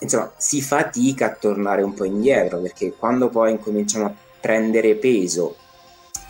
insomma 0.00 0.32
si 0.36 0.62
fatica 0.62 1.26
a 1.26 1.34
tornare 1.34 1.82
un 1.82 1.94
po' 1.94 2.04
indietro 2.04 2.58
perché 2.60 2.94
quando 2.96 3.28
poi 3.28 3.50
incominciamo 3.50 4.04
a 4.04 4.14
prendere 4.40 4.94
peso 4.94 5.56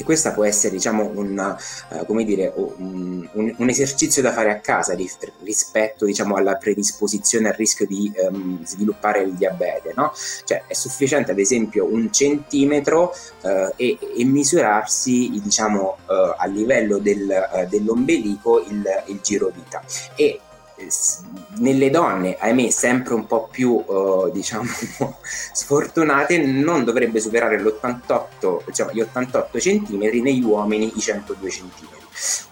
e 0.00 0.04
questo 0.04 0.32
può 0.32 0.44
essere 0.44 0.72
diciamo, 0.72 1.10
un, 1.14 1.56
uh, 2.08 2.24
dire, 2.24 2.50
un, 2.56 3.28
un, 3.32 3.54
un, 3.54 3.68
esercizio 3.68 4.22
da 4.22 4.32
fare 4.32 4.50
a 4.50 4.58
casa 4.58 4.96
rispetto 5.42 6.06
diciamo, 6.06 6.36
alla 6.36 6.56
predisposizione 6.56 7.48
al 7.48 7.54
rischio 7.54 7.86
di 7.86 8.10
um, 8.30 8.64
sviluppare 8.64 9.20
il 9.20 9.34
diabete. 9.34 9.92
No? 9.94 10.12
Cioè, 10.44 10.64
è 10.66 10.72
sufficiente 10.72 11.32
ad 11.32 11.38
esempio 11.38 11.84
un 11.84 12.10
centimetro 12.10 13.14
uh, 13.42 13.72
e, 13.76 13.98
e, 14.16 14.24
misurarsi 14.24 15.38
diciamo, 15.42 15.98
uh, 16.06 16.34
a 16.38 16.46
livello 16.46 16.96
del, 16.96 17.66
dell'ombelico 17.68 18.64
il, 18.64 18.82
il 19.08 19.20
giro 19.22 19.52
vita. 19.54 19.82
E 20.16 20.40
nelle 21.58 21.90
donne, 21.90 22.36
ahimè, 22.38 22.70
sempre 22.70 23.14
un 23.14 23.26
po' 23.26 23.48
più 23.50 23.82
uh, 23.86 24.30
diciamo 24.32 24.68
sfortunate, 25.52 26.38
non 26.38 26.84
dovrebbe 26.84 27.20
superare 27.20 27.60
l'88, 27.60 28.64
diciamo, 28.66 28.90
gli 28.92 29.00
88 29.00 29.58
cm, 29.58 30.22
negli 30.22 30.42
uomini 30.42 30.92
i 30.94 31.00
102 31.00 31.48
cm. 31.48 31.88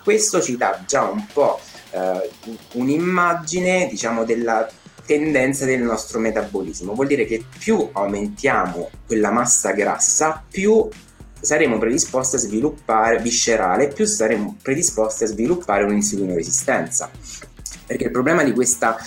Questo 0.03 0.41
ci 0.41 0.57
dà 0.57 0.83
già 0.87 1.03
un 1.03 1.27
po' 1.33 1.61
uh, 1.93 2.57
un'immagine, 2.73 3.89
diciamo, 3.89 4.25
della 4.25 4.69
tendenza 5.05 5.65
del 5.65 5.83
nostro 5.83 6.19
metabolismo. 6.19 6.95
Vuol 6.95 7.07
dire 7.07 7.25
che 7.25 7.43
più 7.59 7.89
aumentiamo 7.93 8.91
quella 9.07 9.31
massa 9.31 9.73
grassa, 9.73 10.45
più 10.51 10.87
saremo 11.41 11.79
predisposti 11.79 12.37
a 12.37 12.39
sviluppare 12.39 13.19
viscerale, 13.19 13.89
più 13.89 14.05
saremo 14.05 14.57
predisposti 14.61 15.25
a 15.25 15.29
sviluppare 15.29 15.85
un'insulino 15.85 16.35
resistenza 16.35 17.11
perché 17.89 18.05
il 18.05 18.11
problema 18.11 18.45
di 18.45 18.53
questa 18.53 18.99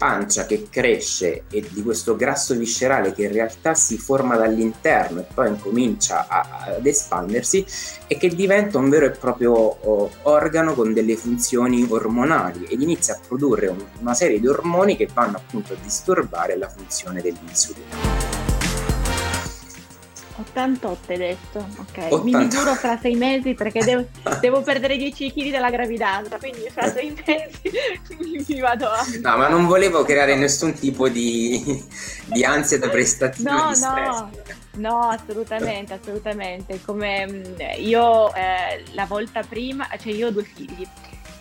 pancia 0.00 0.46
che 0.46 0.68
cresce 0.70 1.42
e 1.50 1.62
di 1.70 1.82
questo 1.82 2.16
grasso 2.16 2.54
viscerale 2.54 3.12
che 3.12 3.24
in 3.24 3.32
realtà 3.32 3.74
si 3.74 3.98
forma 3.98 4.34
dall'interno 4.34 5.20
e 5.20 5.26
poi 5.34 5.48
incomincia 5.48 6.26
a, 6.26 6.64
ad 6.74 6.86
espandersi 6.86 7.62
è 8.06 8.16
che 8.16 8.30
diventa 8.30 8.78
un 8.78 8.88
vero 8.88 9.04
e 9.04 9.10
proprio 9.10 9.52
oh, 9.52 10.10
organo 10.22 10.72
con 10.72 10.94
delle 10.94 11.16
funzioni 11.16 11.86
ormonali 11.86 12.64
ed 12.64 12.80
inizia 12.80 13.12
a 13.12 13.20
produrre 13.28 13.66
un, 13.66 13.84
una 14.00 14.14
serie 14.14 14.40
di 14.40 14.46
ormoni 14.46 14.96
che 14.96 15.06
vanno 15.12 15.36
appunto 15.36 15.74
a 15.74 15.76
disturbare 15.82 16.56
la 16.56 16.70
funzione 16.70 17.20
dell'insulina. 17.20 18.39
88 20.40 21.12
hai 21.12 21.18
detto, 21.18 21.58
ok. 21.58 21.96
88. 21.96 22.22
Mi 22.24 22.34
misuro 22.34 22.74
fra 22.74 22.98
sei 22.98 23.14
mesi 23.14 23.54
perché 23.54 23.84
devo, 23.84 24.06
devo 24.40 24.62
perdere 24.62 24.96
10 24.96 25.32
kg 25.32 25.50
dalla 25.50 25.70
gravidanza, 25.70 26.38
quindi 26.38 26.68
fra 26.70 26.90
sei 26.90 27.14
mesi 27.26 28.44
mi 28.52 28.60
vado 28.60 28.86
a... 28.88 29.04
No, 29.20 29.36
ma 29.36 29.48
non 29.48 29.66
volevo 29.66 30.04
creare 30.04 30.36
nessun 30.36 30.72
tipo 30.74 31.08
di, 31.08 31.84
di 32.26 32.44
ansia 32.44 32.78
da 32.78 32.88
prestazione. 32.88 33.50
No, 33.50 33.72
no, 33.78 34.30
no, 34.76 35.08
assolutamente, 35.08 35.94
assolutamente. 35.94 36.80
Come 36.84 37.26
mm, 37.26 37.42
io 37.78 38.34
eh, 38.34 38.84
la 38.92 39.06
volta 39.06 39.42
prima, 39.42 39.88
cioè 40.00 40.12
io 40.12 40.28
ho 40.28 40.30
due 40.30 40.44
figli 40.44 40.86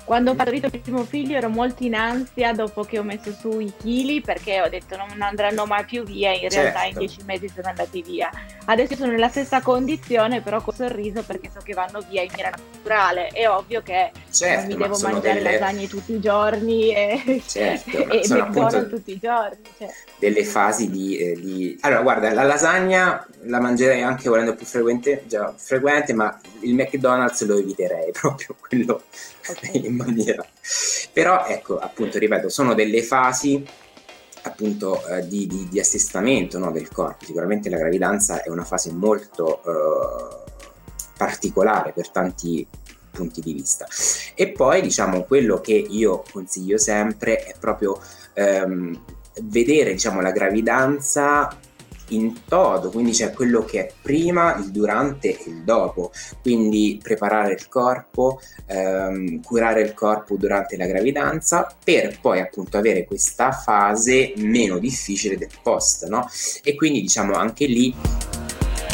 quando 0.10 0.32
ho 0.32 0.34
partorito 0.34 0.66
il 0.74 0.80
primo 0.80 1.04
figlio 1.04 1.38
ero 1.38 1.50
molto 1.50 1.84
in 1.84 1.94
ansia 1.94 2.52
dopo 2.52 2.82
che 2.82 2.98
ho 2.98 3.04
messo 3.04 3.32
su 3.32 3.60
i 3.60 3.72
chili 3.80 4.22
perché 4.22 4.60
ho 4.60 4.68
detto 4.68 4.98
non 4.98 5.22
andranno 5.22 5.68
mai 5.68 5.86
più 5.86 6.02
via, 6.02 6.34
in 6.34 6.50
realtà 6.50 6.86
in 6.86 6.94
certo. 6.94 7.00
dieci 7.00 7.20
mesi 7.26 7.48
sono 7.48 7.68
andati 7.68 8.02
via. 8.02 8.32
Adesso 8.66 8.96
sono 8.96 9.12
nella 9.12 9.30
stessa 9.30 9.62
condizione 9.62 10.42
però 10.42 10.64
con 10.64 10.74
sorriso 10.74 11.22
perché 11.22 11.52
so 11.54 11.60
che 11.64 11.74
vanno 11.74 12.04
via 12.10 12.24
in 12.24 12.30
maniera 12.32 12.50
naturale. 12.50 13.28
È 13.28 13.48
ovvio 13.48 13.84
che 13.84 14.10
certo, 14.32 14.70
non 14.70 14.78
mi 14.78 14.84
devo 14.84 15.00
mangiare 15.00 15.44
delle... 15.44 15.60
lasagne 15.60 15.88
tutti 15.88 16.14
i 16.14 16.20
giorni 16.20 16.92
e, 16.92 17.44
certo, 17.46 17.98
e 18.10 18.26
McDonald's 18.30 18.90
tutti 18.90 19.12
i 19.12 19.20
giorni. 19.20 19.62
Cioè. 19.78 19.94
Delle 20.18 20.44
fasi 20.44 20.90
di, 20.90 21.18
eh, 21.18 21.34
di, 21.40 21.78
Allora 21.82 22.02
guarda, 22.02 22.34
la 22.34 22.44
lasagna 22.44 23.28
la 23.44 23.60
mangerei 23.60 24.02
anche 24.02 24.28
volendo 24.28 24.56
più 24.56 24.66
frequente, 24.66 25.24
già 25.28 25.54
frequente, 25.56 26.14
ma 26.14 26.36
il 26.62 26.74
McDonald's 26.74 27.46
lo 27.46 27.60
eviterei 27.60 28.12
proprio 28.20 28.56
quello 28.60 29.04
okay. 29.48 29.90
Maniera. 30.06 30.46
Però 31.14 31.46
ecco, 31.46 31.78
appunto, 31.80 32.18
ripeto, 32.18 32.50
sono 32.50 32.74
delle 32.74 33.04
fasi 33.04 33.66
appunto 34.44 35.06
eh, 35.06 35.28
di, 35.28 35.48
di, 35.48 35.68
di, 35.70 35.80
assestamento 35.80 36.58
no, 36.58 36.72
del 36.72 36.90
corpo. 36.90 37.26
Sicuramente 37.26 37.70
la 37.70 37.78
gravidanza 37.78 38.42
è 38.42 38.50
una 38.50 38.64
fase 38.64 38.92
molto 38.92 39.62
eh, 39.64 40.52
particolare 41.18 41.92
per 41.92 42.10
tanti 42.10 42.66
punti 43.12 43.42
di 43.42 43.54
vista. 43.54 43.86
E 44.36 44.50
poi 44.50 44.82
diciamo 44.82 45.24
quello 45.24 45.60
che 45.60 45.74
io 45.74 46.24
consiglio 46.32 46.78
sempre 46.78 47.38
è 47.44 47.56
proprio 47.60 48.00
ehm, 48.34 48.98
vedere 49.44 49.92
diciamo 49.92 50.22
la 50.22 50.32
gravidanza 50.32 51.58
in 52.10 52.46
toto, 52.48 52.90
quindi 52.90 53.12
c'è 53.12 53.32
quello 53.32 53.64
che 53.64 53.80
è 53.80 53.94
prima, 54.02 54.56
il 54.58 54.72
durante 54.72 55.30
e 55.30 55.50
il 55.50 55.64
dopo, 55.64 56.12
quindi 56.42 57.00
preparare 57.02 57.54
il 57.54 57.68
corpo, 57.68 58.40
ehm, 58.66 59.42
curare 59.42 59.82
il 59.82 59.94
corpo 59.94 60.36
durante 60.36 60.78
la 60.78 60.86
gravidanza 60.86 61.68
per 61.84 62.20
poi 62.20 62.40
appunto 62.40 62.78
avere 62.78 63.06
questa 63.06 63.52
fase 63.52 64.34
meno 64.38 64.78
difficile 64.80 65.38
del 65.38 65.50
post, 65.62 66.08
no? 66.08 66.28
E 66.64 66.76
quindi 66.76 67.02
diciamo 67.02 67.34
anche 67.34 67.66
lì 67.66 67.94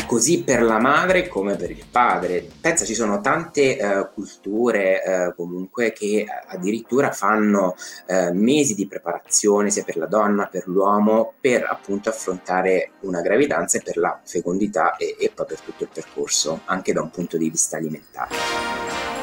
così 0.05 0.43
per 0.43 0.61
la 0.61 0.79
madre 0.79 1.27
come 1.27 1.55
per 1.55 1.71
il 1.71 1.85
padre. 1.89 2.47
Pensa, 2.59 2.85
ci 2.85 2.93
sono 2.93 3.21
tante 3.21 3.77
uh, 3.81 4.13
culture 4.13 5.01
uh, 5.05 5.35
comunque 5.35 5.91
che 5.91 6.25
addirittura 6.47 7.11
fanno 7.11 7.75
uh, 8.07 8.33
mesi 8.33 8.75
di 8.75 8.87
preparazione 8.87 9.69
sia 9.69 9.83
per 9.83 9.97
la 9.97 10.07
donna, 10.07 10.47
per 10.47 10.67
l'uomo, 10.67 11.33
per 11.39 11.65
appunto 11.69 12.09
affrontare 12.09 12.91
una 13.01 13.21
gravidanza 13.21 13.77
e 13.77 13.81
per 13.81 13.97
la 13.97 14.19
fecondità 14.23 14.95
e, 14.95 15.15
e 15.19 15.31
poi 15.33 15.45
per 15.45 15.59
tutto 15.59 15.83
il 15.83 15.89
percorso, 15.93 16.61
anche 16.65 16.93
da 16.93 17.01
un 17.01 17.09
punto 17.09 17.37
di 17.37 17.49
vista 17.49 17.77
alimentare. 17.77 19.14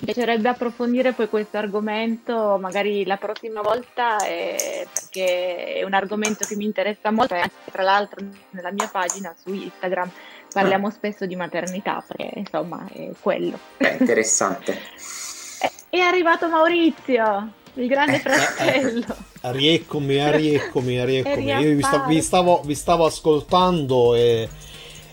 Mi 0.00 0.12
piacerebbe 0.12 0.48
approfondire 0.48 1.12
poi 1.12 1.28
questo 1.28 1.56
argomento, 1.56 2.56
magari 2.60 3.04
la 3.04 3.16
prossima 3.16 3.62
volta, 3.62 4.18
eh, 4.18 4.86
perché 4.92 5.74
è 5.74 5.82
un 5.82 5.92
argomento 5.92 6.46
che 6.46 6.54
mi 6.54 6.64
interessa 6.64 7.10
molto 7.10 7.34
e 7.34 7.40
anche 7.40 7.70
tra 7.72 7.82
l'altro 7.82 8.24
nella 8.50 8.70
mia 8.70 8.86
pagina 8.86 9.34
su 9.36 9.52
Instagram 9.52 10.08
parliamo 10.52 10.86
ah. 10.86 10.90
spesso 10.90 11.26
di 11.26 11.34
maternità, 11.34 12.02
perché 12.06 12.38
insomma 12.38 12.86
è 12.92 13.10
quello. 13.20 13.58
È 13.76 13.96
interessante. 13.98 14.78
è 15.90 15.98
arrivato 15.98 16.48
Maurizio, 16.48 17.52
il 17.74 17.88
grande 17.88 18.16
eh, 18.16 18.20
fratello. 18.20 19.16
rieccomi, 19.50 20.30
rieccomi, 20.30 21.04
rieccomi. 21.04 21.44
Io 21.44 21.74
vi, 21.74 21.82
sta, 21.82 22.04
vi, 22.06 22.22
stavo, 22.22 22.60
vi 22.64 22.74
stavo 22.74 23.04
ascoltando 23.04 24.14
e 24.14 24.48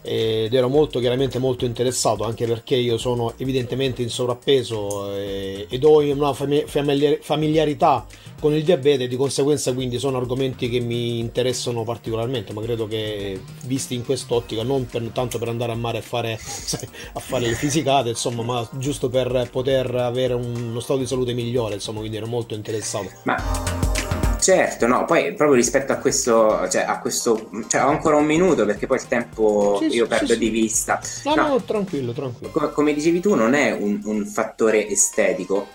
ed 0.05 0.53
ero 0.53 0.69
molto 0.69 0.99
chiaramente 0.99 1.39
molto 1.39 1.65
interessato 1.65 2.23
anche 2.23 2.45
perché 2.45 2.75
io 2.75 2.97
sono 2.97 3.33
evidentemente 3.37 4.01
in 4.01 4.09
sovrappeso 4.09 5.11
e, 5.11 5.65
ed 5.69 5.83
ho 5.83 5.99
una 5.99 6.33
familiarità 6.33 8.05
con 8.39 8.53
il 8.53 8.63
diabete 8.63 9.07
di 9.07 9.15
conseguenza 9.15 9.73
quindi 9.73 9.97
sono 9.97 10.17
argomenti 10.17 10.69
che 10.69 10.79
mi 10.79 11.19
interessano 11.19 11.83
particolarmente 11.83 12.53
ma 12.53 12.61
credo 12.61 12.87
che 12.87 13.41
visti 13.63 13.95
in 13.95 14.05
quest'ottica 14.05 14.63
non 14.63 14.85
per, 14.85 15.01
tanto 15.11 15.39
per 15.39 15.49
andare 15.49 15.71
a 15.71 15.75
mare 15.75 15.97
a 15.97 16.01
fare, 16.01 16.33
a 17.13 17.19
fare 17.19 17.47
le 17.47 17.55
fisicate 17.55 18.09
insomma 18.09 18.43
ma 18.43 18.69
giusto 18.73 19.09
per 19.09 19.49
poter 19.51 19.93
avere 19.95 20.33
uno 20.33 20.79
stato 20.79 20.99
di 20.99 21.07
salute 21.07 21.33
migliore 21.33 21.73
insomma 21.75 21.99
quindi 21.99 22.17
ero 22.17 22.27
molto 22.27 22.53
interessato. 22.53 23.09
Ma 23.23 24.04
Certo, 24.45 24.86
no, 24.86 25.05
poi 25.05 25.34
proprio 25.34 25.53
rispetto 25.55 25.91
a 25.91 25.95
questo, 25.95 26.69
cioè, 26.69 26.84
a 26.84 26.99
questo, 26.99 27.49
cioè 27.67 27.84
ho 27.84 27.88
ancora 27.88 28.15
un 28.17 28.25
minuto 28.25 28.63
perché 28.63 28.86
poi 28.86 28.97
il 28.97 29.08
tempo 29.08 29.79
sì, 29.79 29.88
io 29.88 30.03
sì, 30.03 30.10
perdo 30.10 30.34
sì, 30.34 30.38
di 30.38 30.49
vista. 30.49 31.01
No, 31.23 31.34
no, 31.34 31.47
no, 31.47 31.63
tranquillo, 31.63 32.13
tranquillo. 32.13 32.51
Co- 32.51 32.69
come 32.69 32.93
dicevi 32.93 33.21
tu, 33.21 33.34
non 33.34 33.55
è 33.55 33.71
un, 33.71 33.99
un 34.03 34.23
fattore 34.27 34.88
estetico, 34.88 35.65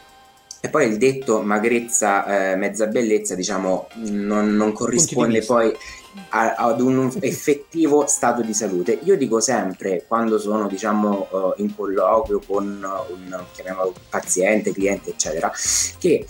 e 0.61 0.68
poi 0.68 0.87
il 0.87 0.98
detto 0.98 1.42
magrezza, 1.42 2.52
eh, 2.52 2.54
mezza 2.54 2.87
bellezza, 2.87 3.35
diciamo, 3.35 3.88
non, 3.94 4.54
non 4.54 4.70
corrisponde 4.70 5.42
poi 5.42 5.76
a, 6.28 6.54
ad 6.54 6.80
un 6.80 7.11
effettivo 7.22 8.06
stato 8.06 8.42
di 8.42 8.54
salute. 8.54 9.00
Io 9.02 9.16
dico 9.16 9.40
sempre, 9.40 10.04
quando 10.06 10.38
sono, 10.38 10.68
diciamo, 10.68 11.26
uh, 11.28 11.52
in 11.56 11.74
colloquio 11.74 12.40
con 12.46 12.66
un, 12.66 13.44
chiamiamolo, 13.50 13.94
paziente, 14.09 14.72
cliente, 14.72 15.11
eccetera, 15.11 15.50
che 15.98 16.24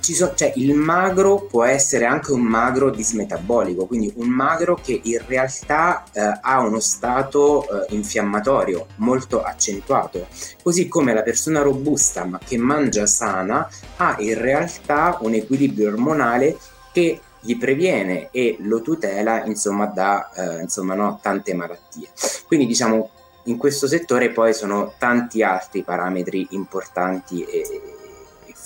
so, 0.00 0.34
cioè, 0.34 0.52
il 0.56 0.74
magro 0.74 1.46
può 1.46 1.64
essere 1.64 2.04
anche 2.04 2.32
un 2.32 2.42
magro 2.42 2.90
dismetabolico, 2.90 3.86
quindi 3.86 4.12
un 4.16 4.28
magro 4.28 4.74
che 4.74 5.00
in 5.02 5.22
realtà 5.26 6.04
eh, 6.12 6.38
ha 6.40 6.60
uno 6.60 6.80
stato 6.80 7.62
eh, 7.62 7.94
infiammatorio 7.94 8.86
molto 8.96 9.42
accentuato, 9.42 10.26
così 10.62 10.88
come 10.88 11.14
la 11.14 11.22
persona 11.22 11.62
robusta 11.62 12.24
ma 12.24 12.38
che 12.44 12.58
mangia 12.58 13.06
sana 13.06 13.68
ha 13.96 14.16
in 14.18 14.38
realtà 14.38 15.18
un 15.22 15.34
equilibrio 15.34 15.88
ormonale 15.88 16.56
che 16.92 17.20
gli 17.40 17.56
previene 17.56 18.28
e 18.30 18.56
lo 18.60 18.82
tutela 18.82 19.44
insomma 19.44 19.86
da 19.86 20.30
eh, 20.32 20.60
insomma, 20.60 20.94
no, 20.94 21.18
tante 21.22 21.54
malattie. 21.54 22.08
Quindi 22.46 22.66
diciamo 22.66 23.10
in 23.44 23.56
questo 23.56 23.86
settore 23.86 24.30
poi 24.30 24.52
sono 24.52 24.92
tanti 24.98 25.42
altri 25.42 25.82
parametri 25.82 26.48
importanti 26.50 27.42
e, 27.44 27.96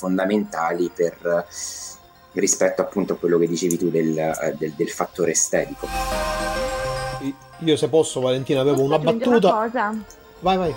fondamentali 0.02 0.90
per, 0.92 1.46
rispetto 2.32 2.82
appunto 2.82 3.12
a 3.12 3.16
quello 3.16 3.38
che 3.38 3.46
dicevi 3.46 3.78
tu 3.78 3.88
del, 3.88 4.18
eh, 4.18 4.54
del, 4.58 4.72
del 4.72 4.90
fattore 4.90 5.30
estetico. 5.30 5.86
Io 7.58 7.76
se 7.76 7.88
posso 7.88 8.20
Valentina 8.20 8.60
avevo 8.60 8.82
una 8.82 8.98
battuta. 8.98 9.28
Una 9.28 9.68
cosa? 9.68 9.94
Vai 10.40 10.56
vai. 10.56 10.74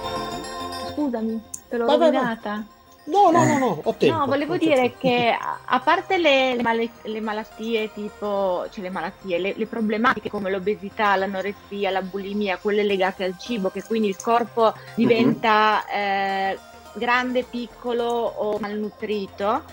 Scusami, 0.91 1.41
te 1.67 1.77
l'ho 1.77 1.85
vai, 1.85 1.97
rovinata. 1.97 2.49
Vai, 2.49 2.57
vai. 2.59 2.73
No, 3.05 3.29
no, 3.29 3.45
no, 3.45 3.57
no, 3.59 3.79
ho 3.83 3.93
tempo. 3.93 4.17
No, 4.17 4.25
volevo 4.25 4.57
dire 4.57 4.95
che 4.97 5.35
a 5.65 5.79
parte 5.79 6.17
le, 6.17 6.55
le, 6.55 6.61
mal- 6.63 6.89
le, 7.03 7.21
malattie 7.21 7.93
tipo, 7.93 8.65
cioè 8.71 8.83
le 8.83 8.89
malattie, 8.89 9.37
le, 9.37 9.53
le, 9.55 9.67
problematiche 9.67 10.29
come 10.31 10.49
l'obesità, 10.49 11.15
l'anoressia, 11.15 11.91
la 11.91 12.01
bulimia, 12.01 12.57
quelle 12.57 12.83
legate 12.83 13.23
al 13.23 13.37
cibo, 13.37 13.69
che 13.69 13.83
quindi 13.83 14.07
il 14.07 14.17
corpo 14.19 14.73
diventa 14.95 15.83
mm-hmm. 15.85 15.99
eh, 15.99 16.59
grande, 16.95 17.43
piccolo 17.43 18.05
o 18.05 18.57
malnutrito. 18.59 19.63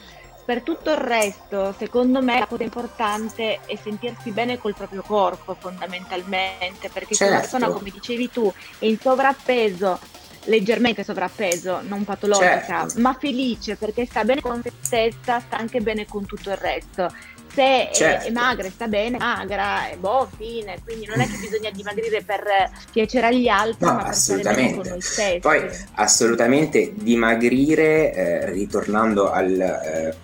Per 0.44 0.62
tutto 0.62 0.90
il 0.90 0.96
resto, 0.96 1.72
secondo 1.78 2.20
me, 2.20 2.40
la 2.40 2.46
cosa 2.46 2.64
importante 2.64 3.60
è 3.64 3.76
sentirsi 3.76 4.32
bene 4.32 4.58
col 4.58 4.74
proprio 4.74 5.02
corpo, 5.02 5.54
fondamentalmente, 5.54 6.90
perché 6.92 7.14
certo. 7.14 7.24
se 7.24 7.24
una 7.24 7.38
persona, 7.38 7.68
come 7.68 7.90
dicevi 7.90 8.28
tu, 8.28 8.52
è 8.78 8.86
in 8.86 8.98
sovrappeso, 8.98 9.98
leggermente 10.46 11.04
sovrappeso, 11.04 11.80
non 11.82 12.04
patologica, 12.04 12.64
certo. 12.64 13.00
ma 13.00 13.14
felice 13.14 13.76
perché 13.76 14.04
sta 14.04 14.24
bene 14.24 14.40
con 14.40 14.60
se 14.62 14.72
stessa, 14.80 15.38
sta 15.38 15.56
anche 15.56 15.80
bene 15.80 16.06
con 16.06 16.26
tutto 16.26 16.50
il 16.50 16.56
resto 16.56 17.08
se 17.54 17.90
certo. 17.92 18.26
è, 18.26 18.28
è, 18.28 18.32
magra 18.32 18.66
e 18.66 18.70
sta 18.70 18.88
bene, 18.88 19.18
magra, 19.18 19.88
e 19.90 19.96
boh, 19.96 20.28
fine. 20.36 20.78
Quindi 20.84 21.06
non 21.06 21.20
è 21.20 21.26
che 21.26 21.36
bisogna 21.38 21.70
dimagrire 21.70 22.22
per 22.22 22.44
piacere 22.90 23.26
agli 23.26 23.48
altri, 23.48 23.86
no, 23.86 23.94
ma 23.94 24.04
per 24.04 24.14
stare 24.14 24.42
bene 24.42 24.74
con 24.74 24.86
noi 24.88 25.00
stessi. 25.00 25.38
Poi 25.40 25.68
assolutamente 25.94 26.92
dimagrire, 26.94 28.12
eh, 28.14 28.50
ritornando 28.50 29.30
al, 29.30 29.60
eh, 29.60 30.16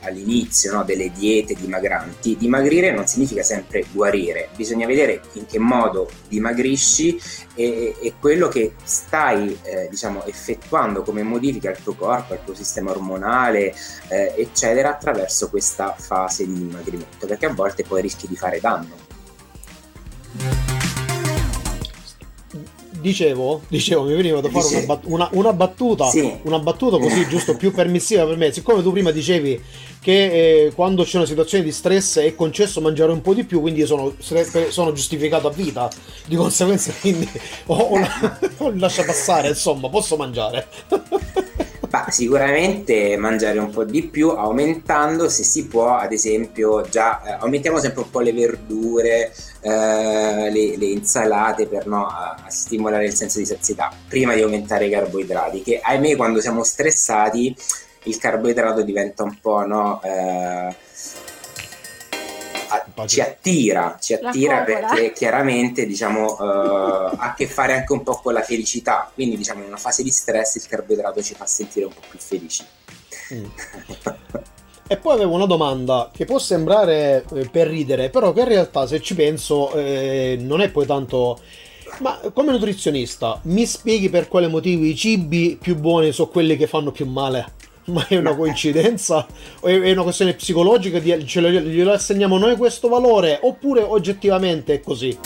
all'inizio 0.00 0.72
no, 0.72 0.84
delle 0.84 1.10
diete 1.12 1.54
dimagranti, 1.54 2.36
dimagrire 2.36 2.92
non 2.92 3.06
significa 3.06 3.42
sempre 3.42 3.84
guarire, 3.92 4.48
bisogna 4.54 4.86
vedere 4.86 5.20
in 5.32 5.46
che 5.46 5.58
modo 5.58 6.08
dimagrisci 6.28 7.20
e, 7.54 7.96
e 8.00 8.12
quello 8.20 8.48
che 8.48 8.74
stai 8.84 9.58
eh, 9.62 9.88
diciamo, 9.90 10.24
effettuando 10.24 11.02
come 11.02 11.22
modifica 11.22 11.70
al 11.70 11.82
tuo 11.82 11.94
corpo, 11.94 12.34
al 12.34 12.44
tuo 12.44 12.54
sistema 12.54 12.90
ormonale, 12.90 13.74
eh, 14.08 14.34
eccetera, 14.36 14.90
attraverso 14.90 15.48
questa 15.48 15.94
fase 15.96 16.46
di 16.46 16.75
dimagrimento 16.76 17.26
perché 17.26 17.46
a 17.46 17.54
volte 17.54 17.82
poi 17.84 18.02
rischi 18.02 18.26
di 18.28 18.36
fare 18.36 18.60
danno. 18.60 19.04
Dicevo, 23.00 23.62
dicevo, 23.68 24.04
mi 24.04 24.14
veniva 24.14 24.40
da 24.40 24.48
fare 24.48 24.66
una, 24.66 24.86
bat- 24.86 25.04
una, 25.04 25.28
una, 25.32 25.52
battuta, 25.52 26.08
sì. 26.08 26.38
una 26.42 26.58
battuta 26.58 26.98
così 26.98 27.28
giusto 27.28 27.54
più 27.56 27.70
permissiva 27.72 28.26
per 28.26 28.36
me. 28.36 28.50
Siccome 28.52 28.82
tu 28.82 28.90
prima 28.90 29.10
dicevi 29.10 29.62
che 30.06 30.66
eh, 30.66 30.72
quando 30.72 31.02
c'è 31.02 31.16
una 31.16 31.26
situazione 31.26 31.64
di 31.64 31.72
stress 31.72 32.20
è 32.20 32.32
concesso 32.36 32.80
mangiare 32.80 33.10
un 33.10 33.22
po' 33.22 33.34
di 33.34 33.42
più, 33.42 33.60
quindi 33.60 33.84
sono, 33.86 34.14
sono 34.20 34.92
giustificato 34.92 35.48
a 35.48 35.50
vita, 35.50 35.90
di 36.26 36.36
conseguenza 36.36 36.92
quindi 37.00 37.28
ho, 37.66 37.74
ho, 37.74 37.98
ho 38.58 38.72
lascia 38.76 39.02
passare, 39.02 39.48
insomma, 39.48 39.88
posso 39.88 40.16
mangiare. 40.16 40.68
Ma 41.90 42.06
sicuramente 42.10 43.16
mangiare 43.16 43.58
un 43.58 43.70
po' 43.70 43.82
di 43.82 44.04
più, 44.04 44.28
aumentando 44.28 45.28
se 45.28 45.42
si 45.42 45.66
può, 45.66 45.96
ad 45.96 46.12
esempio, 46.12 46.82
già 46.88 47.22
eh, 47.24 47.32
aumentiamo 47.40 47.80
sempre 47.80 48.02
un 48.02 48.10
po' 48.10 48.20
le 48.20 48.32
verdure, 48.32 49.32
eh, 49.60 50.50
le, 50.50 50.76
le, 50.76 50.86
insalate 50.86 51.66
per 51.66 51.88
no, 51.88 52.06
a, 52.06 52.42
a, 52.44 52.50
stimolare 52.50 53.06
il 53.06 53.14
senso 53.14 53.38
di 53.38 53.46
sazietà, 53.46 53.90
prima 54.08 54.34
di 54.34 54.42
aumentare 54.42 54.86
i 54.86 54.90
carboidrati, 54.90 55.62
che 55.62 55.80
ahimè 55.82 56.14
quando 56.14 56.40
siamo 56.40 56.62
stressati 56.62 57.56
il 58.06 58.18
carboidrato 58.18 58.82
diventa 58.82 59.22
un 59.22 59.38
po' 59.40 59.64
no, 59.66 60.00
eh, 60.02 60.74
ci 63.06 63.20
attira, 63.20 63.96
ci 64.00 64.14
attira 64.14 64.62
perché 64.62 65.12
chiaramente 65.12 65.86
diciamo, 65.86 66.36
uh, 66.38 66.42
ha 66.42 67.16
a 67.16 67.34
che 67.34 67.46
fare 67.46 67.74
anche 67.74 67.92
un 67.92 68.02
po' 68.02 68.18
con 68.20 68.32
la 68.32 68.42
felicità, 68.42 69.10
quindi 69.12 69.36
diciamo 69.36 69.60
in 69.60 69.68
una 69.68 69.76
fase 69.76 70.02
di 70.02 70.10
stress 70.10 70.56
il 70.56 70.66
carboidrato 70.66 71.22
ci 71.22 71.34
fa 71.34 71.46
sentire 71.46 71.86
un 71.86 71.92
po' 71.92 72.00
più 72.08 72.18
felici. 72.18 72.64
Mm. 73.34 73.44
e 74.88 74.96
poi 74.96 75.14
avevo 75.14 75.34
una 75.34 75.46
domanda 75.46 76.10
che 76.12 76.24
può 76.24 76.38
sembrare 76.38 77.24
eh, 77.34 77.48
per 77.48 77.68
ridere, 77.68 78.10
però 78.10 78.32
che 78.32 78.40
in 78.40 78.48
realtà 78.48 78.86
se 78.86 79.00
ci 79.00 79.14
penso 79.14 79.72
eh, 79.72 80.36
non 80.40 80.60
è 80.60 80.70
poi 80.70 80.86
tanto... 80.86 81.40
Ma 81.98 82.20
come 82.34 82.50
nutrizionista, 82.50 83.40
mi 83.44 83.64
spieghi 83.64 84.10
per 84.10 84.28
quale 84.28 84.48
motivo 84.48 84.84
i 84.84 84.96
cibi 84.96 85.56
più 85.58 85.76
buoni 85.76 86.12
sono 86.12 86.28
quelli 86.28 86.56
che 86.56 86.66
fanno 86.66 86.90
più 86.90 87.06
male? 87.06 87.54
Ma 87.86 88.04
è 88.08 88.16
una 88.16 88.34
coincidenza? 88.34 89.26
O 89.60 89.68
è 89.68 89.92
una 89.92 90.02
questione 90.02 90.34
psicologica? 90.34 90.98
Di, 90.98 91.26
ce 91.26 91.40
lo, 91.40 91.48
glielo 91.50 91.92
assegniamo 91.92 92.36
noi 92.38 92.56
questo 92.56 92.88
valore? 92.88 93.38
Oppure 93.42 93.82
oggettivamente 93.82 94.74
è 94.74 94.80
così? 94.80 95.16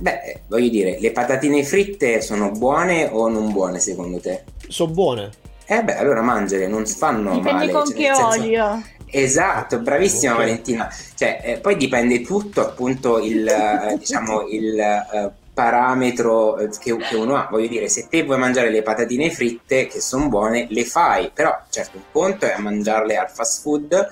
Beh, 0.00 0.42
voglio 0.46 0.68
dire, 0.68 0.98
le 1.00 1.10
patatine 1.10 1.64
fritte 1.64 2.20
sono 2.20 2.50
buone 2.52 3.08
o 3.10 3.28
non 3.28 3.52
buone 3.52 3.78
secondo 3.78 4.20
te? 4.20 4.44
Sono 4.68 4.92
buone. 4.92 5.30
Eh 5.66 5.82
beh, 5.82 5.96
allora 5.96 6.22
mangiale, 6.22 6.66
non 6.66 6.86
fanno 6.86 7.34
dipende 7.34 7.52
male. 7.52 7.66
Dipende 7.66 7.72
con 7.72 7.86
cioè, 7.86 7.96
che 7.96 8.14
senso... 8.14 8.40
olio. 8.40 8.82
Esatto, 9.10 9.78
bravissima 9.80 10.32
okay. 10.32 10.46
Valentina. 10.46 10.94
Cioè, 11.14 11.40
eh, 11.42 11.58
poi 11.58 11.76
dipende 11.76 12.22
tutto 12.22 12.60
appunto 12.62 13.18
il, 13.18 13.46
eh, 13.48 13.98
diciamo, 13.98 14.46
il 14.48 14.78
eh, 14.78 15.30
parametro 15.58 16.56
eh, 16.58 16.68
che, 16.78 16.96
che, 16.96 17.16
uno 17.16 17.34
ha. 17.34 17.48
Voglio 17.50 17.66
dire, 17.66 17.88
se 17.88 18.06
te 18.08 18.22
vuoi 18.22 18.38
mangiare 18.38 18.70
le 18.70 18.82
patatine 18.82 19.28
fritte, 19.28 19.88
che 19.88 20.00
sono 20.00 20.28
buone, 20.28 20.68
le 20.70 20.84
fai, 20.84 21.32
però 21.34 21.52
certo 21.68 21.96
un 21.96 22.04
conto 22.12 22.46
è 22.46 22.56
mangiarle 22.58 23.16
al 23.16 23.28
fast 23.28 23.62
food, 23.62 24.08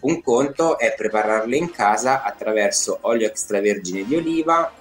un 0.00 0.20
conto 0.20 0.76
è 0.76 0.94
prepararle 0.96 1.56
in 1.56 1.70
casa 1.70 2.24
attraverso 2.24 2.98
olio 3.02 3.28
extravergine 3.28 4.04
di 4.04 4.16
oliva, 4.16 4.72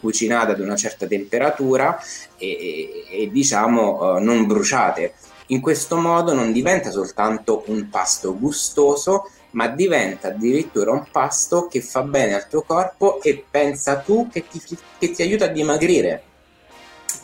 cucinate 0.00 0.52
ad 0.52 0.60
una 0.60 0.76
certa 0.76 1.06
temperatura 1.06 1.98
e, 2.36 2.46
e, 2.46 3.22
e 3.22 3.30
diciamo 3.30 4.16
uh, 4.16 4.22
non 4.22 4.46
bruciate 4.46 5.14
In 5.46 5.62
questo 5.62 5.96
modo 5.96 6.34
non 6.34 6.52
diventa 6.52 6.90
soltanto 6.90 7.64
un 7.68 7.88
pasto 7.88 8.36
gustoso, 8.36 9.30
ma 9.54 9.68
diventa 9.68 10.28
addirittura 10.28 10.92
un 10.92 11.06
pasto 11.10 11.66
che 11.66 11.80
fa 11.80 12.02
bene 12.02 12.34
al 12.34 12.48
tuo 12.48 12.62
corpo 12.62 13.20
e 13.22 13.44
pensa 13.48 13.96
tu 13.96 14.28
che 14.30 14.46
ti, 14.48 14.60
che 14.98 15.10
ti 15.10 15.22
aiuta 15.22 15.46
a 15.46 15.48
dimagrire 15.48 16.22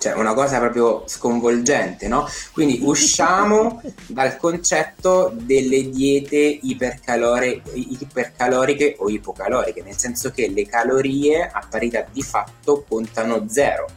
cioè 0.00 0.14
una 0.14 0.32
cosa 0.32 0.58
proprio 0.58 1.02
sconvolgente, 1.06 2.08
no? 2.08 2.26
Quindi 2.52 2.80
usciamo 2.82 3.82
dal 4.08 4.38
concetto 4.38 5.30
delle 5.34 5.90
diete 5.90 6.38
ipercalore, 6.38 7.60
ipercaloriche 7.74 8.96
o 8.98 9.10
ipocaloriche, 9.10 9.82
nel 9.82 9.98
senso 9.98 10.30
che 10.30 10.48
le 10.48 10.64
calorie 10.64 11.46
a 11.52 11.66
parità 11.68 12.06
di 12.10 12.22
fatto 12.22 12.82
contano 12.88 13.46
zero. 13.46 13.88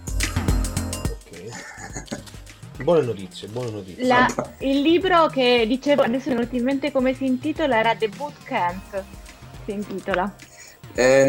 Buone 2.82 3.02
notizie, 3.02 3.48
buone 3.48 3.70
notizie. 3.70 4.06
La, 4.06 4.28
il 4.60 4.82
libro 4.82 5.28
che 5.28 5.66
dicevo, 5.68 6.02
adesso 6.02 6.34
non 6.34 6.50
ti 6.50 6.58
in 6.58 6.64
mente 6.64 6.92
come 6.92 7.14
si 7.14 7.26
intitola, 7.26 7.78
era 7.78 7.96
The 7.96 8.10
Boot 8.10 8.44
Camp, 8.44 9.04
si 9.66 9.72
intitola. 9.72 10.34
Eh, 10.94 11.26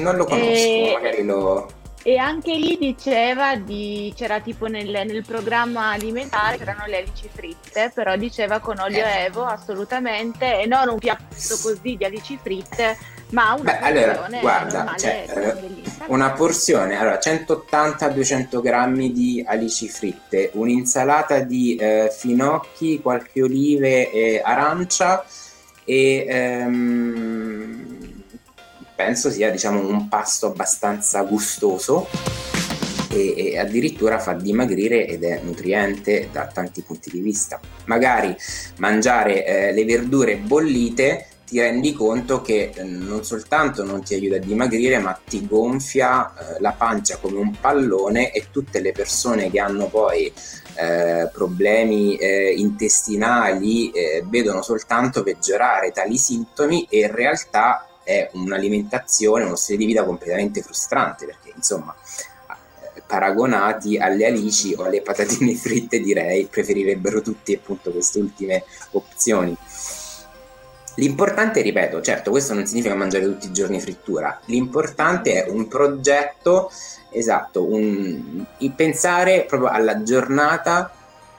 non 0.00 0.16
lo 0.16 0.24
conosco, 0.24 0.44
e... 0.44 0.90
magari 0.94 1.24
lo... 1.24 1.70
E 2.04 2.16
anche 2.16 2.56
lì 2.56 2.76
diceva 2.78 3.54
di, 3.56 4.12
c'era 4.16 4.40
tipo 4.40 4.66
nel, 4.66 4.88
nel 4.88 5.24
programma 5.24 5.90
alimentare, 5.90 6.58
c'erano 6.58 6.84
le 6.86 6.98
alici 6.98 7.28
fritte, 7.32 7.92
però 7.94 8.16
diceva 8.16 8.58
con 8.58 8.78
olio 8.80 9.04
eh. 9.04 9.24
evo 9.26 9.44
assolutamente, 9.44 10.60
e 10.60 10.66
non 10.66 10.88
un 10.88 10.98
piatto 10.98 11.24
così 11.62 11.96
di 11.96 12.04
alici 12.04 12.36
fritte, 12.42 12.98
ma 13.32 13.54
una 13.54 13.62
Beh, 13.62 13.78
allora, 13.78 14.28
guarda, 14.40 14.94
cioè, 14.98 15.24
eh, 15.28 15.54
una 16.06 16.32
porzione, 16.32 16.98
allora 16.98 17.18
180-200 17.18 18.60
grammi 18.60 19.12
di 19.12 19.42
alici 19.46 19.88
fritte, 19.88 20.50
un'insalata 20.54 21.40
di 21.40 21.74
eh, 21.76 22.12
finocchi, 22.14 23.00
qualche 23.00 23.42
olive 23.42 24.10
e 24.10 24.40
arancia 24.44 25.24
e 25.84 26.26
ehm, 26.28 28.22
penso 28.94 29.30
sia 29.30 29.50
diciamo, 29.50 29.80
un 29.80 30.08
pasto 30.08 30.46
abbastanza 30.48 31.22
gustoso 31.22 32.08
e, 33.10 33.52
e, 33.52 33.58
addirittura 33.58 34.18
fa 34.18 34.34
dimagrire 34.34 35.06
ed 35.06 35.24
è 35.24 35.40
nutriente 35.42 36.28
da 36.30 36.46
tanti 36.46 36.82
punti 36.82 37.10
di 37.10 37.20
vista. 37.20 37.58
Magari 37.86 38.36
mangiare 38.76 39.44
eh, 39.44 39.72
le 39.72 39.84
verdure 39.84 40.36
bollite 40.36 41.28
ti 41.52 41.60
rendi 41.60 41.92
conto 41.92 42.40
che 42.40 42.72
eh, 42.74 42.82
non 42.82 43.24
soltanto 43.24 43.84
non 43.84 44.02
ti 44.02 44.14
aiuta 44.14 44.36
a 44.36 44.38
dimagrire, 44.38 44.98
ma 44.98 45.12
ti 45.12 45.46
gonfia 45.46 46.32
eh, 46.32 46.60
la 46.60 46.72
pancia 46.72 47.18
come 47.18 47.36
un 47.36 47.54
pallone 47.60 48.32
e 48.32 48.46
tutte 48.50 48.80
le 48.80 48.92
persone 48.92 49.50
che 49.50 49.60
hanno 49.60 49.88
poi 49.88 50.32
eh, 50.76 51.28
problemi 51.30 52.16
eh, 52.16 52.54
intestinali 52.56 53.90
eh, 53.90 54.24
vedono 54.26 54.62
soltanto 54.62 55.22
peggiorare 55.22 55.92
tali 55.92 56.16
sintomi 56.16 56.86
e 56.88 57.00
in 57.00 57.12
realtà 57.12 57.86
è 58.02 58.30
un'alimentazione, 58.32 59.44
uno 59.44 59.56
stile 59.56 59.76
di 59.76 59.84
vita 59.84 60.04
completamente 60.04 60.62
frustrante 60.62 61.26
perché 61.26 61.52
insomma 61.54 61.94
paragonati 63.06 63.98
alle 63.98 64.24
alici 64.24 64.72
o 64.74 64.84
alle 64.84 65.02
patatine 65.02 65.52
fritte 65.56 66.00
direi 66.00 66.46
preferirebbero 66.46 67.20
tutti 67.20 67.52
appunto 67.52 67.90
queste 67.90 68.20
ultime 68.20 68.64
opzioni. 68.92 69.54
L'importante, 70.96 71.62
ripeto, 71.62 72.02
certo, 72.02 72.30
questo 72.30 72.52
non 72.52 72.66
significa 72.66 72.94
mangiare 72.94 73.24
tutti 73.24 73.46
i 73.46 73.52
giorni 73.52 73.80
frittura, 73.80 74.40
l'importante 74.46 75.44
è 75.44 75.50
un 75.50 75.66
progetto, 75.66 76.70
esatto, 77.10 77.64
un, 77.64 78.44
pensare 78.76 79.44
proprio 79.48 79.70
alla 79.70 80.02
giornata 80.02 80.92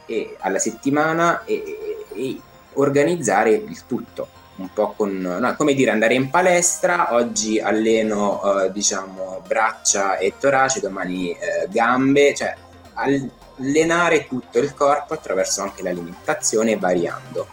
e 0.05 0.35
alla 0.39 0.59
settimana 0.59 1.43
e, 1.45 2.05
e 2.13 2.39
organizzare 2.73 3.51
il 3.51 3.85
tutto 3.85 4.27
un 4.55 4.71
po' 4.71 4.93
con, 4.95 5.11
no, 5.11 5.55
come 5.55 5.73
dire, 5.73 5.91
andare 5.91 6.13
in 6.13 6.29
palestra, 6.29 7.13
oggi 7.13 7.59
alleno 7.59 8.61
eh, 8.61 8.71
diciamo 8.71 9.41
braccia 9.47 10.17
e 10.17 10.33
torace, 10.39 10.79
domani 10.79 11.31
eh, 11.31 11.67
gambe, 11.69 12.35
cioè 12.35 12.55
allenare 12.93 14.27
tutto 14.27 14.59
il 14.59 14.73
corpo 14.75 15.13
attraverso 15.13 15.61
anche 15.61 15.81
l'alimentazione 15.81 16.77
variando. 16.77 17.47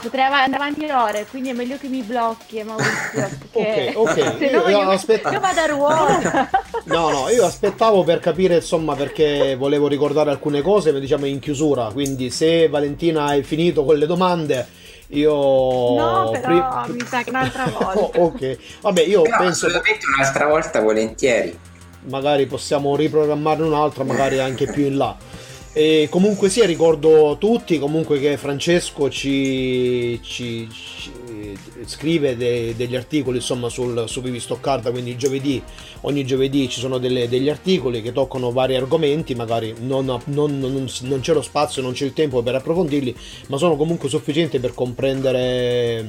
Potrei 0.00 0.24
andare 0.24 0.54
avanti 0.54 0.84
ore, 0.90 1.26
quindi 1.28 1.50
è 1.50 1.52
meglio 1.52 1.76
che 1.76 1.88
mi 1.88 2.02
blocchi, 2.02 2.62
Maurizio. 2.62 3.28
ok, 3.52 3.92
ok. 3.94 4.36
Se 4.38 4.50
no 4.50 4.68
io, 4.68 4.68
io, 4.68 4.90
aspetta... 4.90 5.30
io 5.30 5.40
vado 5.40 5.60
a 5.60 5.66
ruota. 5.66 6.50
no, 6.84 7.10
no, 7.10 7.28
io 7.28 7.44
aspettavo 7.44 8.04
per 8.04 8.20
capire, 8.20 8.56
insomma, 8.56 8.94
perché 8.94 9.56
volevo 9.56 9.88
ricordare 9.88 10.30
alcune 10.30 10.62
cose, 10.62 10.92
ma 10.92 10.98
diciamo 10.98 11.26
in 11.26 11.40
chiusura. 11.40 11.90
Quindi 11.92 12.30
se 12.30 12.68
Valentina 12.68 13.24
hai 13.26 13.42
finito 13.42 13.84
con 13.84 13.96
le 13.96 14.06
domande... 14.06 14.66
Io. 15.12 15.32
No, 15.32 16.28
però 16.30 16.82
pri... 16.84 16.92
mi 16.92 17.06
sa 17.06 17.22
che 17.22 17.30
un'altra 17.30 17.64
volta. 17.72 17.98
oh, 17.98 18.24
ok, 18.26 18.58
vabbè, 18.82 19.02
io 19.04 19.22
però 19.22 19.38
penso. 19.38 19.66
Assolutamente 19.66 20.04
un'altra 20.14 20.46
volta, 20.46 20.80
volentieri. 20.80 21.58
Magari 22.02 22.44
possiamo 22.44 22.94
riprogrammarne 22.94 23.64
un'altra, 23.64 24.04
magari 24.04 24.38
anche 24.38 24.66
più 24.66 24.84
in 24.84 24.98
là. 24.98 25.16
E 25.72 26.08
comunque 26.10 26.48
sia, 26.48 26.64
ricordo 26.64 27.36
tutti 27.38 27.78
comunque 27.78 28.18
che 28.18 28.36
Francesco 28.38 29.10
ci, 29.10 30.18
ci, 30.22 30.66
ci 30.70 31.12
scrive 31.84 32.36
de, 32.36 32.74
degli 32.74 32.96
articoli 32.96 33.36
insomma 33.36 33.68
sul, 33.68 34.04
su 34.08 34.22
Vivi 34.22 34.40
Stoccarda, 34.40 34.90
quindi 34.90 35.16
giovedì, 35.16 35.62
ogni 36.02 36.24
giovedì 36.24 36.68
ci 36.68 36.80
sono 36.80 36.98
delle, 36.98 37.28
degli 37.28 37.50
articoli 37.50 38.00
che 38.00 38.12
toccano 38.12 38.50
vari 38.50 38.76
argomenti, 38.76 39.34
magari 39.34 39.74
non, 39.80 40.06
non, 40.06 40.58
non, 40.58 40.88
non, 41.02 41.20
c'è 41.20 41.34
lo 41.34 41.42
spazio, 41.42 41.82
non 41.82 41.92
c'è 41.92 42.06
il 42.06 42.14
tempo 42.14 42.42
per 42.42 42.54
approfondirli, 42.54 43.14
ma 43.48 43.58
sono 43.58 43.76
comunque 43.76 44.08
sufficienti 44.08 44.58
per 44.58 44.72
comprendere 44.74 46.04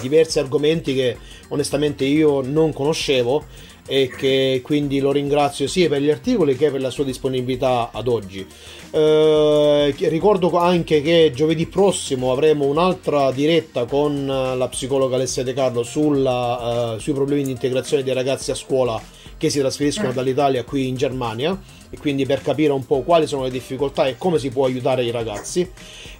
diversi 0.00 0.40
argomenti 0.40 0.92
che 0.92 1.16
onestamente 1.48 2.04
io 2.04 2.40
non 2.42 2.72
conoscevo 2.72 3.44
e 3.86 4.10
che 4.16 4.60
quindi 4.62 4.98
lo 4.98 5.12
ringrazio 5.12 5.66
sia 5.66 5.88
per 5.88 6.00
gli 6.00 6.10
articoli 6.10 6.56
che 6.56 6.70
per 6.70 6.80
la 6.80 6.90
sua 6.90 7.04
disponibilità 7.04 7.90
ad 7.92 8.08
oggi. 8.08 8.46
Eh, 8.90 9.94
ricordo 9.98 10.56
anche 10.56 11.02
che 11.02 11.32
giovedì 11.34 11.66
prossimo 11.66 12.32
avremo 12.32 12.64
un'altra 12.66 13.30
diretta 13.32 13.84
con 13.84 14.26
la 14.26 14.68
psicologa 14.68 15.16
Alessia 15.16 15.42
De 15.42 15.52
Carlo 15.52 15.82
sulla, 15.82 16.94
uh, 16.94 16.98
sui 16.98 17.12
problemi 17.12 17.44
di 17.44 17.50
integrazione 17.50 18.02
dei 18.02 18.14
ragazzi 18.14 18.50
a 18.50 18.54
scuola 18.54 19.00
che 19.36 19.50
si 19.50 19.58
trasferiscono 19.58 20.10
eh. 20.10 20.12
dall'Italia 20.12 20.64
qui 20.64 20.88
in 20.88 20.96
Germania 20.96 21.58
e 21.90 21.98
quindi 21.98 22.24
per 22.24 22.40
capire 22.40 22.72
un 22.72 22.86
po' 22.86 23.02
quali 23.02 23.26
sono 23.26 23.44
le 23.44 23.50
difficoltà 23.50 24.06
e 24.06 24.16
come 24.16 24.38
si 24.38 24.50
può 24.50 24.64
aiutare 24.64 25.04
i 25.04 25.10
ragazzi 25.10 25.68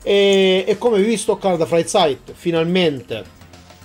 e, 0.02 0.64
e 0.66 0.78
come 0.78 0.98
vi 0.98 1.04
visto 1.04 1.36
Carda 1.36 1.64
Freizeit 1.64 2.32
finalmente 2.34 3.42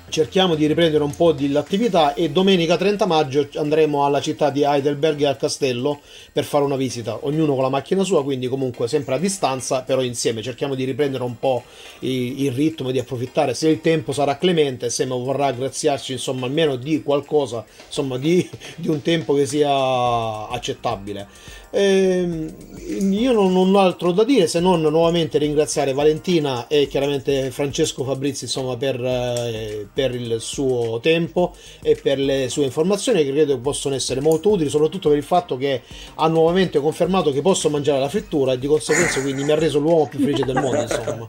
cerchiamo 0.10 0.56
di 0.56 0.66
riprendere 0.66 1.04
un 1.04 1.16
po' 1.16 1.32
dell'attività 1.32 2.14
e 2.14 2.30
domenica 2.30 2.76
30 2.78 3.06
maggio 3.06 3.48
andremo 3.56 4.06
alla 4.06 4.20
città 4.20 4.50
di 4.50 4.64
Heidelberg 4.64 5.22
e 5.22 5.26
al 5.26 5.38
castello 5.38 6.02
per 6.32 6.44
fare 6.44 6.64
una 6.64 6.76
visita, 6.76 7.20
ognuno 7.26 7.54
con 7.54 7.64
la 7.64 7.70
macchina 7.70 8.04
sua, 8.04 8.24
quindi 8.24 8.48
comunque 8.48 8.88
sempre 8.88 9.16
a 9.16 9.18
distanza, 9.18 9.84
però 9.84 10.02
insieme 10.02 10.42
cerchiamo 10.42 10.76
di 10.76 10.84
riprendere 10.84 11.24
un 11.24 11.38
po' 11.40 11.64
il 12.00 12.52
ritmo, 12.52 12.92
di 12.92 13.00
approfittare 13.00 13.54
se 13.54 13.70
il 13.70 13.82
tempo 13.82 14.12
sarà 14.12 14.38
clemente, 14.38 14.90
se 14.90 15.06
vorrà 15.06 15.52
graziarci 15.52 16.14
insomma 16.14 16.46
almeno 16.46 16.76
di 16.76 17.02
qualcosa, 17.04 17.66
insomma 17.88 18.18
di, 18.18 18.48
di 18.76 18.90
un 18.90 19.02
tempo 19.02 19.34
che 19.34 19.46
sia 19.46 20.48
accettabile. 20.50 21.58
Eh, 21.72 22.52
io 23.00 23.32
non 23.32 23.56
ho 23.56 23.80
altro 23.80 24.12
da 24.12 24.24
dire 24.24 24.48
se 24.48 24.60
non 24.60 24.82
nuovamente 24.82 25.38
ringraziare 25.38 25.94
Valentina 25.94 26.66
e 26.68 26.88
chiaramente 26.88 27.52
Francesco 27.52 28.04
Fabrizi 28.04 28.46
insomma, 28.46 28.76
per, 28.76 29.00
eh, 29.00 29.88
per, 29.94 30.16
il 30.16 30.38
suo 30.40 31.00
tempo 31.00 31.56
e 31.84 31.96
per 32.02 32.18
le 32.18 32.50
sue 32.50 32.64
informazioni 32.64 33.24
che 33.24 33.32
credo 33.32 33.60
possono 33.60 33.94
essere 33.94 34.20
molto 34.20 34.50
utili 34.50 34.70
soprattutto 34.70 35.10
per 35.10 35.18
il 35.20 35.24
fatto 35.24 35.58
che 35.58 35.84
ha 36.16 36.28
nuovamente 36.28 36.80
confermato 36.80 37.32
che 37.32 37.42
posso 37.42 37.70
mangiare 37.70 38.00
la 38.00 38.10
frittura 38.10 38.54
e 38.54 38.60
di 38.60 38.66
conseguenza 38.66 39.22
quindi 39.22 39.44
mi 39.44 39.52
ha 39.52 39.56
reso 39.56 39.78
l'uomo 39.78 40.08
più 40.08 40.20
felice 40.20 40.46
del 40.46 40.56
mondo 40.56 40.82
insomma. 40.82 41.28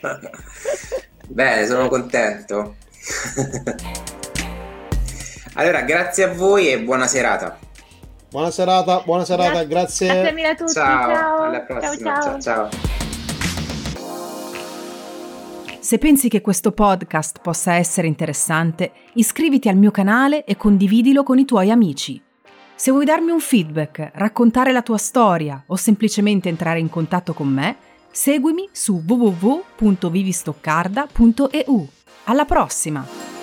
Bene 1.28 1.66
sono 1.66 1.88
contento. 1.88 2.74
Allora 5.54 5.82
grazie 5.82 6.22
a 6.22 6.32
voi 6.32 6.70
e 6.70 6.80
buona 6.80 7.08
serata 7.08 7.58
Buona 8.30 8.50
serata, 8.50 9.00
buona 9.06 9.24
serata, 9.24 9.64
grazie. 9.64 10.06
Grazie 10.06 10.32
mille 10.32 10.48
a 10.48 10.54
tutti. 10.54 10.72
Ciao, 10.72 11.14
ciao. 11.14 11.42
alla 11.44 11.60
prossima. 11.60 12.20
ciao. 12.20 12.38
ciao. 12.38 12.40
ciao. 12.40 12.68
Se 15.80 15.96
pensi 15.96 16.28
che 16.28 16.42
questo 16.42 16.72
podcast 16.72 17.38
possa 17.40 17.76
essere 17.76 18.06
interessante, 18.06 18.92
iscriviti 19.14 19.70
al 19.70 19.76
mio 19.76 19.90
canale 19.90 20.44
e 20.44 20.58
condividilo 20.58 21.22
con 21.22 21.38
i 21.38 21.46
tuoi 21.46 21.70
amici. 21.70 22.20
Se 22.74 22.90
vuoi 22.90 23.06
darmi 23.06 23.30
un 23.30 23.40
feedback, 23.40 24.10
raccontare 24.12 24.72
la 24.72 24.82
tua 24.82 24.98
storia 24.98 25.64
o 25.66 25.76
semplicemente 25.76 26.50
entrare 26.50 26.80
in 26.80 26.90
contatto 26.90 27.32
con 27.32 27.48
me, 27.48 27.76
seguimi 28.10 28.68
su 28.70 29.02
www.vivistoccarda.eu. 29.06 31.88
Alla 32.24 32.44
prossima! 32.44 33.37